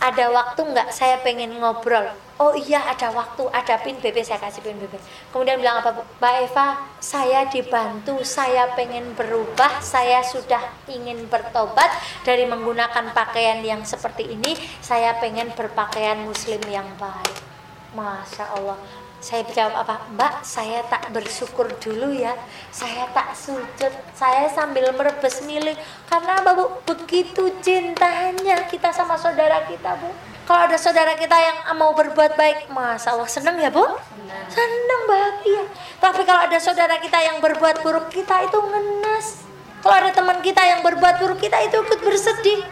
ada 0.01 0.25
waktu 0.33 0.61
nggak? 0.73 0.89
Saya 0.89 1.21
pengen 1.21 1.61
ngobrol. 1.61 2.17
Oh 2.41 2.57
iya 2.57 2.81
ada 2.89 3.13
waktu. 3.13 3.45
Ada 3.53 3.77
pin 3.85 4.01
BB 4.01 4.25
saya 4.25 4.41
kasih 4.41 4.65
pin 4.65 4.81
BB 4.81 4.97
kemudian 5.35 5.61
bilang 5.61 5.85
apa 5.85 6.07
Mbak 6.17 6.35
Eva 6.49 6.67
saya 6.97 7.45
dibantu. 7.45 8.25
Saya 8.25 8.73
pengen 8.73 9.13
berubah. 9.13 9.85
Saya 9.85 10.25
sudah 10.25 10.65
ingin 10.89 11.29
bertobat 11.29 11.93
dari 12.25 12.49
menggunakan 12.49 13.13
pakaian 13.13 13.61
yang 13.61 13.85
seperti 13.85 14.33
ini. 14.33 14.57
Saya 14.81 15.21
pengen 15.21 15.53
berpakaian 15.53 16.25
muslim 16.25 16.65
yang 16.73 16.89
baik 16.97 17.48
Masya 17.99 18.45
Allah. 18.55 18.79
Saya 19.19 19.43
jawab 19.51 19.83
apa? 19.83 20.07
Mbak 20.15 20.47
saya 20.47 20.87
tak 20.87 21.11
bersyukur 21.11 21.67
dulu 21.83 22.15
ya. 22.15 22.39
Saya 22.71 23.11
tak 23.11 23.35
sujud. 23.35 23.91
Saya 24.15 24.47
sambil 24.55 24.95
merebus 24.95 25.43
milik 25.43 25.75
karena 26.07 26.39
apa 26.39 26.55
bu? 26.55 26.79
Begitu 26.87 27.51
cintanya 27.59 28.63
kita 28.71 28.95
sama 28.95 29.19
saudara 29.19 29.67
kita 29.67 29.99
bu. 29.99 30.07
Kalau 30.47 30.71
ada 30.71 30.79
saudara 30.79 31.19
kita 31.19 31.35
yang 31.35 31.59
mau 31.77 31.93
berbuat 31.99 32.39
baik 32.39 32.71
masa 32.71 33.19
Allah 33.19 33.27
senang 33.27 33.59
ya 33.59 33.75
bu? 33.75 33.83
Senang 34.49 35.03
bahagia 35.11 35.67
tapi 35.99 36.23
kalau 36.23 36.47
ada 36.47 36.59
saudara 36.63 36.97
kita 37.03 37.19
yang 37.19 37.43
berbuat 37.43 37.83
buruk 37.83 38.07
kita 38.15 38.47
itu 38.47 38.59
ngenes. 38.59 39.43
Kalau 39.83 39.95
ada 39.99 40.11
teman 40.15 40.39
kita 40.43 40.63
yang 40.63 40.81
berbuat 40.83 41.19
buruk 41.19 41.39
kita 41.43 41.59
itu 41.67 41.75
ikut 41.83 42.01
bersedih 42.03 42.63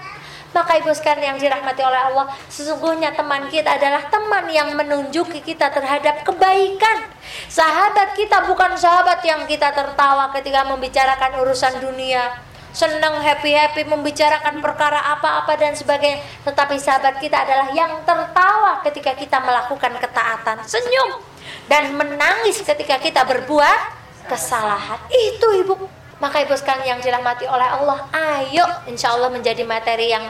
maka 0.57 0.81
ibu 0.81 0.89
sekalian 0.89 1.37
yang 1.37 1.39
dirahmati 1.39 1.85
oleh 1.85 2.01
Allah, 2.01 2.33
sesungguhnya 2.49 3.13
teman 3.13 3.53
kita 3.53 3.77
adalah 3.77 4.09
teman 4.09 4.49
yang 4.49 4.73
menunjuki 4.73 5.45
kita 5.45 5.69
terhadap 5.69 6.25
kebaikan. 6.25 7.13
Sahabat 7.53 8.17
kita 8.17 8.49
bukan 8.49 8.73
sahabat 8.73 9.21
yang 9.21 9.45
kita 9.45 9.69
tertawa 9.77 10.33
ketika 10.33 10.65
membicarakan 10.65 11.45
urusan 11.45 11.85
dunia, 11.85 12.41
senang 12.73 13.21
happy-happy 13.21 13.85
membicarakan 13.85 14.65
perkara 14.65 15.13
apa-apa 15.21 15.61
dan 15.61 15.77
sebagainya. 15.77 16.25
Tetapi 16.49 16.81
sahabat 16.81 17.21
kita 17.21 17.45
adalah 17.45 17.69
yang 17.77 18.01
tertawa 18.09 18.81
ketika 18.81 19.13
kita 19.13 19.37
melakukan 19.45 19.93
ketaatan, 20.01 20.65
senyum 20.65 21.21
dan 21.69 21.93
menangis 21.93 22.65
ketika 22.65 22.97
kita 22.97 23.29
berbuat 23.29 23.81
kesalahan. 24.25 25.05
Itu 25.13 25.53
ibu. 25.53 25.77
Maka 26.17 26.41
ibu 26.41 26.57
sekalian 26.57 26.97
yang 26.97 27.01
dirahmati 27.05 27.45
oleh 27.45 27.69
Allah, 27.77 28.09
ayo 28.09 28.65
insya 28.89 29.13
Allah 29.13 29.29
menjadi 29.29 29.69
materi 29.69 30.09
yang 30.17 30.25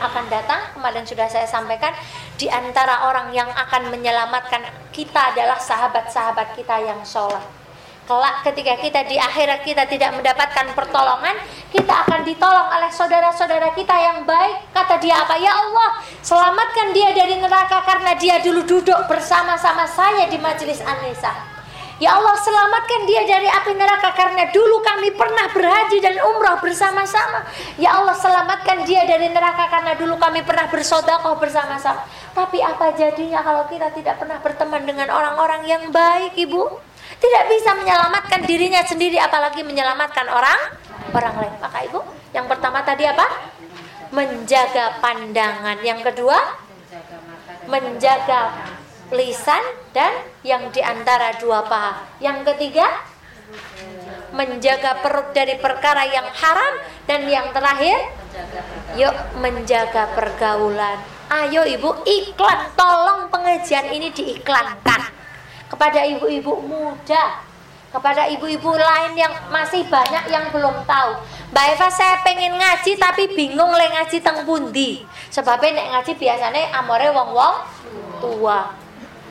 akan 0.00 0.24
datang 0.26 0.60
kemarin 0.74 1.06
sudah 1.06 1.30
saya 1.30 1.46
sampaikan 1.46 1.94
di 2.34 2.50
antara 2.50 3.06
orang 3.06 3.30
yang 3.30 3.46
akan 3.46 3.94
menyelamatkan 3.94 4.66
kita 4.90 5.34
adalah 5.34 5.58
sahabat-sahabat 5.58 6.58
kita 6.58 6.82
yang 6.82 7.00
sholat. 7.06 7.42
Kelak 8.04 8.44
ketika 8.44 8.76
kita 8.84 9.00
di 9.08 9.16
akhirat 9.16 9.64
kita 9.64 9.88
tidak 9.88 10.12
mendapatkan 10.12 10.76
pertolongan 10.76 11.40
kita 11.72 12.04
akan 12.04 12.20
ditolong 12.20 12.68
oleh 12.68 12.92
saudara-saudara 12.92 13.72
kita 13.72 13.96
yang 13.96 14.28
baik. 14.28 14.76
Kata 14.76 15.00
dia 15.00 15.24
apa? 15.24 15.40
Ya 15.40 15.56
Allah 15.56 16.04
selamatkan 16.20 16.92
dia 16.92 17.16
dari 17.16 17.40
neraka 17.40 17.80
karena 17.80 18.12
dia 18.20 18.44
dulu 18.44 18.60
duduk 18.68 19.08
bersama-sama 19.08 19.88
saya 19.88 20.28
di 20.28 20.36
majelis 20.36 20.84
Anisa 20.84 21.53
Ya 22.04 22.20
Allah 22.20 22.36
selamatkan 22.36 23.08
dia 23.08 23.24
dari 23.24 23.48
api 23.48 23.72
neraka 23.80 24.12
karena 24.12 24.52
dulu 24.52 24.84
kami 24.84 25.16
pernah 25.16 25.48
berhaji 25.56 26.04
dan 26.04 26.20
umrah 26.20 26.60
bersama-sama. 26.60 27.48
Ya 27.80 27.96
Allah 27.96 28.12
selamatkan 28.12 28.84
dia 28.84 29.08
dari 29.08 29.32
neraka 29.32 29.72
karena 29.72 29.96
dulu 29.96 30.20
kami 30.20 30.44
pernah 30.44 30.68
bersodakoh 30.68 31.40
bersama-sama. 31.40 32.04
Tapi 32.36 32.60
apa 32.60 32.92
jadinya 32.92 33.40
kalau 33.40 33.64
kita 33.72 33.88
tidak 33.96 34.20
pernah 34.20 34.36
berteman 34.36 34.84
dengan 34.84 35.08
orang-orang 35.16 35.64
yang 35.64 35.88
baik, 35.88 36.36
Ibu? 36.36 36.76
Tidak 37.24 37.44
bisa 37.48 37.72
menyelamatkan 37.72 38.44
dirinya 38.44 38.84
sendiri 38.84 39.16
apalagi 39.16 39.64
menyelamatkan 39.64 40.28
orang 40.28 40.60
orang 41.08 41.34
lain. 41.40 41.56
Maka 41.56 41.88
Ibu, 41.88 42.00
yang 42.36 42.44
pertama 42.44 42.84
tadi 42.84 43.08
apa? 43.08 43.24
Menjaga 44.12 45.00
pandangan. 45.00 45.80
Yang 45.80 46.12
kedua, 46.12 46.36
menjaga 47.64 48.52
lisan 49.14 49.62
dan 49.94 50.10
yang 50.42 50.68
di 50.74 50.82
antara 50.82 51.32
dua 51.38 51.64
paha. 51.64 52.04
Yang 52.18 52.52
ketiga, 52.52 52.84
menjaga 54.34 54.98
perut 55.00 55.30
dari 55.30 55.56
perkara 55.56 56.02
yang 56.10 56.26
haram 56.26 56.74
dan 57.06 57.24
yang 57.30 57.54
terakhir, 57.54 57.96
yuk 58.98 59.14
menjaga 59.38 60.10
pergaulan. 60.12 60.98
Ayo 61.30 61.64
ibu 61.64 61.94
iklan, 62.04 62.74
tolong 62.76 63.32
pengajian 63.32 63.88
ini 63.94 64.12
diiklankan 64.12 65.08
kepada 65.70 66.04
ibu-ibu 66.04 66.60
muda, 66.60 67.40
kepada 67.94 68.28
ibu-ibu 68.28 68.74
lain 68.74 69.14
yang 69.16 69.32
masih 69.48 69.86
banyak 69.88 70.28
yang 70.28 70.50
belum 70.52 70.84
tahu. 70.84 71.10
Mbak 71.54 71.66
Eva 71.78 71.88
saya 71.88 72.18
pengen 72.26 72.58
ngaji 72.58 72.98
tapi 72.98 73.30
bingung 73.32 73.70
le 73.70 73.86
ngaji 73.94 74.18
teng 74.18 74.42
pundi. 74.42 75.06
Sebabnya 75.30 75.78
nek 75.78 75.86
ngaji 75.94 76.12
biasanya 76.18 76.74
amore 76.82 77.08
wong-wong 77.14 77.56
tua. 78.18 78.83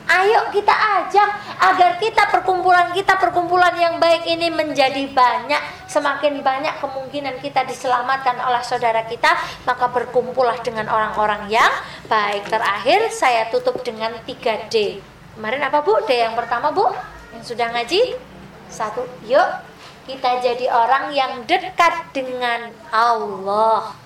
Ayo 0.04 0.52
kita 0.52 0.72
ajak 0.72 1.28
agar 1.64 1.96
kita 1.96 2.28
perkumpulan 2.28 2.92
kita 2.92 3.16
perkumpulan 3.16 3.72
yang 3.72 3.96
baik 3.96 4.28
ini 4.28 4.52
menjadi 4.52 5.00
banyak 5.08 5.88
semakin 5.88 6.44
banyak 6.44 6.76
kemungkinan 6.76 7.40
kita 7.40 7.64
diselamatkan 7.64 8.36
oleh 8.36 8.60
saudara 8.60 9.08
kita 9.08 9.32
maka 9.64 9.88
berkumpullah 9.88 10.60
dengan 10.60 10.92
orang-orang 10.92 11.48
yang 11.48 11.72
baik 12.04 12.44
terakhir 12.52 13.08
saya 13.16 13.48
tutup 13.48 13.80
dengan 13.80 14.12
3D 14.28 15.00
Kemarin 15.34 15.66
apa 15.66 15.82
Bu? 15.82 15.98
D 16.06 16.14
yang 16.14 16.38
pertama 16.38 16.70
Bu? 16.70 16.86
Yang 17.34 17.56
sudah 17.56 17.74
ngaji? 17.74 18.14
Satu. 18.70 19.02
Yuk 19.26 19.50
kita 20.04 20.44
jadi 20.44 20.68
orang 20.68 21.16
yang 21.16 21.42
dekat 21.48 22.12
dengan 22.12 22.70
Allah. 22.92 24.03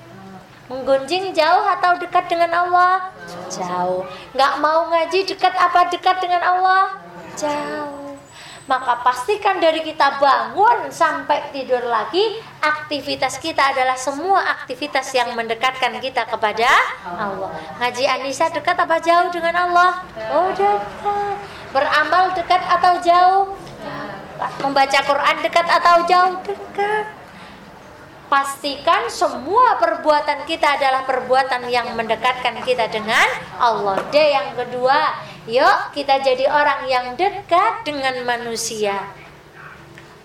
Menggunjing 0.68 1.32
jauh 1.32 1.64
atau 1.64 1.96
dekat 1.96 2.28
dengan 2.28 2.52
Allah? 2.52 3.08
Jauh. 3.48 4.04
Nggak 4.36 4.52
mau 4.60 4.92
ngaji 4.92 5.24
dekat 5.24 5.56
apa 5.56 5.88
dekat 5.88 6.20
dengan 6.20 6.44
Allah? 6.44 7.00
Jauh. 7.40 8.08
Maka 8.68 9.00
pastikan 9.00 9.64
dari 9.64 9.80
kita 9.80 10.20
bangun 10.20 10.92
sampai 10.92 11.48
tidur 11.56 11.80
lagi 11.88 12.36
Aktivitas 12.60 13.40
kita 13.40 13.72
adalah 13.72 13.96
semua 13.96 14.44
aktivitas 14.60 15.08
yang 15.16 15.32
mendekatkan 15.32 15.96
kita 16.04 16.28
kepada 16.28 16.68
Allah 17.00 17.48
Ngaji 17.80 18.04
Anissa 18.04 18.52
dekat 18.52 18.76
apa 18.76 19.00
jauh 19.00 19.32
dengan 19.32 19.56
Allah? 19.56 20.04
Oh 20.36 20.52
dekat 20.52 20.84
Beramal 21.72 22.36
dekat 22.36 22.60
atau 22.60 23.00
jauh? 23.00 23.56
Membaca 24.60 24.98
Quran 25.00 25.36
dekat 25.40 25.64
atau 25.64 25.96
jauh? 26.04 26.32
Dekat 26.44 27.17
pastikan 28.28 29.08
semua 29.08 29.80
perbuatan 29.80 30.44
kita 30.44 30.76
adalah 30.76 31.02
perbuatan 31.08 31.66
yang 31.72 31.96
mendekatkan 31.96 32.60
kita 32.62 32.86
dengan 32.92 33.24
Allah. 33.56 33.98
D 34.12 34.14
yang 34.16 34.52
kedua, 34.54 35.16
yuk 35.48 35.96
kita 35.96 36.20
jadi 36.20 36.46
orang 36.48 36.86
yang 36.86 37.06
dekat 37.16 37.82
dengan 37.88 38.20
manusia. 38.22 39.00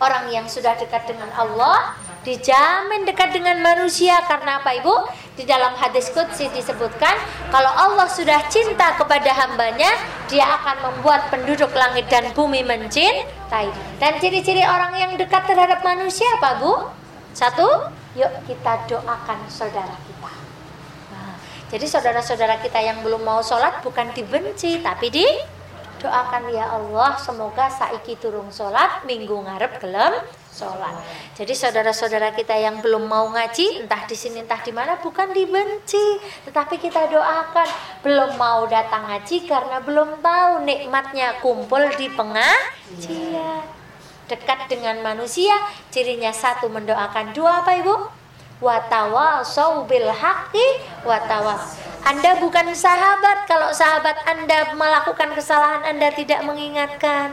Orang 0.04 0.28
yang 0.36 0.52
sudah 0.52 0.76
dekat 0.76 1.08
dengan 1.08 1.32
Allah 1.32 1.96
dijamin 2.28 3.04
dekat 3.04 3.36
dengan 3.36 3.60
manusia 3.60 4.20
karena 4.28 4.60
apa 4.60 4.76
Ibu? 4.80 4.96
Di 5.34 5.44
dalam 5.48 5.76
hadis 5.76 6.12
qudsi 6.12 6.48
disebutkan 6.52 7.16
kalau 7.52 7.72
Allah 7.72 8.08
sudah 8.08 8.44
cinta 8.48 8.96
kepada 9.00 9.32
hambanya, 9.32 9.92
dia 10.28 10.44
akan 10.60 10.92
membuat 10.92 11.32
penduduk 11.32 11.72
langit 11.76 12.08
dan 12.12 12.32
bumi 12.36 12.64
mencintai. 12.68 13.68
Dan 14.00 14.12
ciri-ciri 14.20 14.64
orang 14.64 14.96
yang 15.00 15.12
dekat 15.16 15.48
terhadap 15.48 15.84
manusia 15.84 16.28
apa 16.40 16.60
Bu? 16.60 17.03
Satu, 17.34 17.66
yuk 18.14 18.30
kita 18.46 18.86
doakan 18.86 19.50
saudara 19.50 19.98
kita. 20.06 20.32
Jadi 21.74 21.90
saudara-saudara 21.90 22.62
kita 22.62 22.78
yang 22.78 23.02
belum 23.02 23.26
mau 23.26 23.42
sholat 23.42 23.82
bukan 23.82 24.14
dibenci, 24.14 24.78
tapi 24.86 25.10
di 25.10 25.26
doakan 25.98 26.54
ya 26.54 26.70
Allah 26.70 27.18
semoga 27.18 27.66
saiki 27.66 28.14
turung 28.22 28.54
sholat 28.54 29.02
minggu 29.10 29.34
ngarep 29.34 29.82
gelem 29.82 30.14
sholat. 30.54 30.94
Jadi 31.34 31.58
saudara-saudara 31.58 32.38
kita 32.38 32.54
yang 32.54 32.78
belum 32.78 33.10
mau 33.10 33.26
ngaji 33.34 33.82
entah 33.82 34.06
di 34.06 34.14
sini 34.14 34.46
entah 34.46 34.62
di 34.62 34.70
mana 34.70 35.02
bukan 35.02 35.34
dibenci, 35.34 36.22
tetapi 36.46 36.78
kita 36.78 37.10
doakan 37.10 37.66
belum 38.06 38.38
mau 38.38 38.70
datang 38.70 39.10
ngaji 39.10 39.50
karena 39.50 39.82
belum 39.82 40.22
tahu 40.22 40.62
nikmatnya 40.70 41.42
kumpul 41.42 41.82
di 41.98 42.06
pengajian 42.14 43.83
dekat 44.28 44.72
dengan 44.72 45.00
manusia 45.04 45.54
cirinya 45.92 46.32
satu 46.32 46.72
mendoakan 46.72 47.36
dua 47.36 47.66
apa 47.66 47.78
ibu? 47.80 47.96
Watawasau 48.64 49.84
bil 49.90 50.08
haqqi 50.08 50.66
watawas 51.04 51.93
Anda 52.04 52.36
bukan 52.40 52.76
sahabat 52.76 53.48
kalau 53.48 53.72
sahabat 53.72 54.20
Anda 54.28 54.76
melakukan 54.76 55.34
kesalahan 55.36 55.88
Anda 55.88 56.12
tidak 56.12 56.44
mengingatkan 56.44 57.32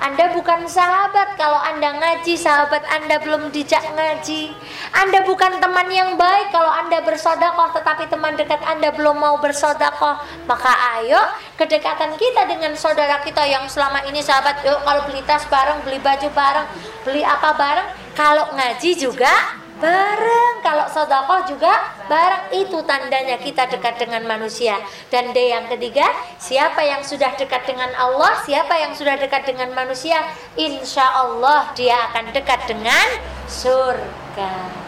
anda 0.00 0.32
bukan 0.32 0.64
sahabat 0.64 1.36
kalau 1.36 1.60
Anda 1.60 1.92
ngaji, 1.92 2.32
sahabat 2.32 2.80
Anda 2.88 3.20
belum 3.20 3.52
dijak 3.52 3.84
ngaji. 3.84 4.48
Anda 4.96 5.28
bukan 5.28 5.60
teman 5.60 5.92
yang 5.92 6.16
baik 6.16 6.48
kalau 6.56 6.72
Anda 6.72 7.04
bersodakoh, 7.04 7.76
tetapi 7.76 8.08
teman 8.08 8.32
dekat 8.32 8.64
Anda 8.64 8.96
belum 8.96 9.20
mau 9.20 9.36
bersodakoh. 9.36 10.24
Maka 10.48 10.72
ayo 10.96 11.20
kedekatan 11.60 12.16
kita 12.16 12.48
dengan 12.48 12.72
saudara 12.80 13.20
kita 13.20 13.44
yang 13.44 13.68
selama 13.68 14.00
ini 14.08 14.24
sahabat, 14.24 14.64
yuk 14.64 14.80
kalau 14.88 15.04
beli 15.04 15.20
tas 15.28 15.44
bareng, 15.52 15.84
beli 15.84 16.00
baju 16.00 16.28
bareng, 16.32 16.66
beli 17.04 17.20
apa 17.20 17.52
bareng, 17.52 17.88
kalau 18.16 18.56
ngaji 18.56 18.96
juga 18.96 19.60
bareng 19.80 20.60
kalau 20.60 20.86
sodakoh 20.92 21.48
juga 21.48 21.72
bareng 22.06 22.52
itu 22.52 22.78
tandanya 22.84 23.40
kita 23.40 23.64
dekat 23.64 23.96
dengan 23.96 24.28
manusia 24.28 24.76
dan 25.08 25.32
D 25.32 25.50
yang 25.50 25.66
ketiga 25.72 26.04
siapa 26.36 26.84
yang 26.84 27.00
sudah 27.00 27.32
dekat 27.40 27.64
dengan 27.64 27.88
Allah 27.96 28.44
siapa 28.44 28.76
yang 28.76 28.92
sudah 28.92 29.16
dekat 29.16 29.48
dengan 29.48 29.72
manusia 29.72 30.20
insya 30.60 31.08
Allah 31.16 31.72
dia 31.72 31.96
akan 32.12 32.30
dekat 32.36 32.60
dengan 32.68 33.06
surga 33.48 34.80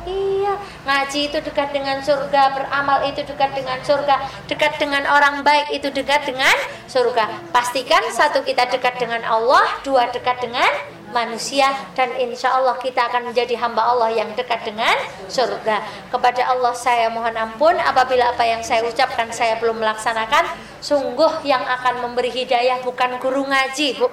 Iya, 0.00 0.56
ngaji 0.88 1.28
itu 1.28 1.38
dekat 1.44 1.76
dengan 1.76 2.00
surga, 2.00 2.56
beramal 2.56 3.04
itu 3.04 3.20
dekat 3.20 3.52
dengan 3.52 3.76
surga, 3.84 4.16
dekat 4.48 4.80
dengan 4.80 5.04
orang 5.04 5.44
baik 5.44 5.76
itu 5.76 5.92
dekat 5.92 6.24
dengan 6.24 6.56
surga. 6.88 7.52
Pastikan 7.52 8.00
satu 8.08 8.40
kita 8.40 8.64
dekat 8.72 8.96
dengan 8.96 9.20
Allah, 9.28 9.68
dua 9.84 10.08
dekat 10.08 10.40
dengan 10.40 10.72
manusia 11.10 11.70
dan 11.94 12.14
insya 12.18 12.54
Allah 12.54 12.78
kita 12.78 13.10
akan 13.10 13.30
menjadi 13.30 13.58
hamba 13.58 13.82
Allah 13.86 14.10
yang 14.14 14.30
dekat 14.34 14.62
dengan 14.66 14.94
surga. 15.26 15.82
Kepada 16.10 16.50
Allah 16.50 16.74
saya 16.74 17.10
mohon 17.10 17.34
ampun 17.34 17.74
apabila 17.78 18.34
apa 18.34 18.46
yang 18.46 18.62
saya 18.62 18.86
ucapkan 18.86 19.30
saya 19.30 19.58
belum 19.58 19.78
melaksanakan. 19.78 20.46
Sungguh 20.80 21.44
yang 21.44 21.60
akan 21.60 22.08
memberi 22.08 22.32
hidayah 22.32 22.80
bukan 22.80 23.20
guru 23.20 23.44
ngaji, 23.44 24.00
Bu. 24.00 24.08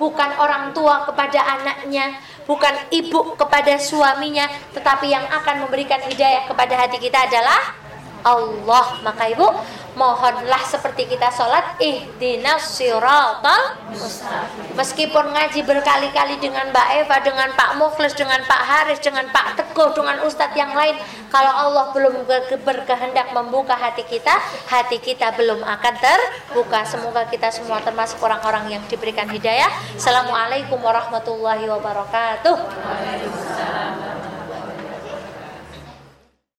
Bukan 0.00 0.30
orang 0.40 0.72
tua 0.72 1.04
kepada 1.04 1.60
anaknya, 1.60 2.16
bukan 2.48 2.72
ibu 2.88 3.36
kepada 3.36 3.76
suaminya, 3.76 4.48
tetapi 4.72 5.12
yang 5.12 5.28
akan 5.28 5.68
memberikan 5.68 6.00
hidayah 6.08 6.48
kepada 6.48 6.72
hati 6.72 6.96
kita 6.96 7.28
adalah 7.28 7.76
Allah. 8.24 9.00
Maka 9.04 9.30
Ibu, 9.32 9.46
mohonlah 9.98 10.62
seperti 10.62 11.10
kita 11.10 11.28
sholat 11.34 11.76
ihdinas 11.82 12.78
siratal 12.78 13.74
meskipun 14.78 15.34
ngaji 15.34 15.66
berkali-kali 15.66 16.38
dengan 16.38 16.70
Mbak 16.70 16.88
Eva 17.04 17.16
dengan 17.20 17.48
Pak 17.58 17.74
Mukhlis 17.76 18.14
dengan 18.14 18.38
Pak 18.46 18.62
Haris 18.62 19.02
dengan 19.02 19.26
Pak 19.34 19.58
Teguh 19.58 19.90
dengan 19.92 20.22
Ustadz 20.22 20.54
yang 20.54 20.72
lain 20.72 20.94
kalau 21.30 21.50
Allah 21.50 21.90
belum 21.90 22.26
berkehendak 22.62 23.34
membuka 23.34 23.74
hati 23.74 24.06
kita 24.06 24.34
hati 24.70 24.98
kita 25.02 25.34
belum 25.34 25.62
akan 25.62 25.94
terbuka. 25.98 26.86
Semoga 26.86 27.26
kita 27.26 27.50
semua 27.50 27.82
termasuk 27.82 28.18
orang-orang 28.22 28.78
yang 28.78 28.82
diberikan 28.86 29.26
hidayah. 29.26 29.70
Assalamualaikum 29.98 30.78
warahmatullahi 30.78 31.66
wabarakatuh 31.66 32.56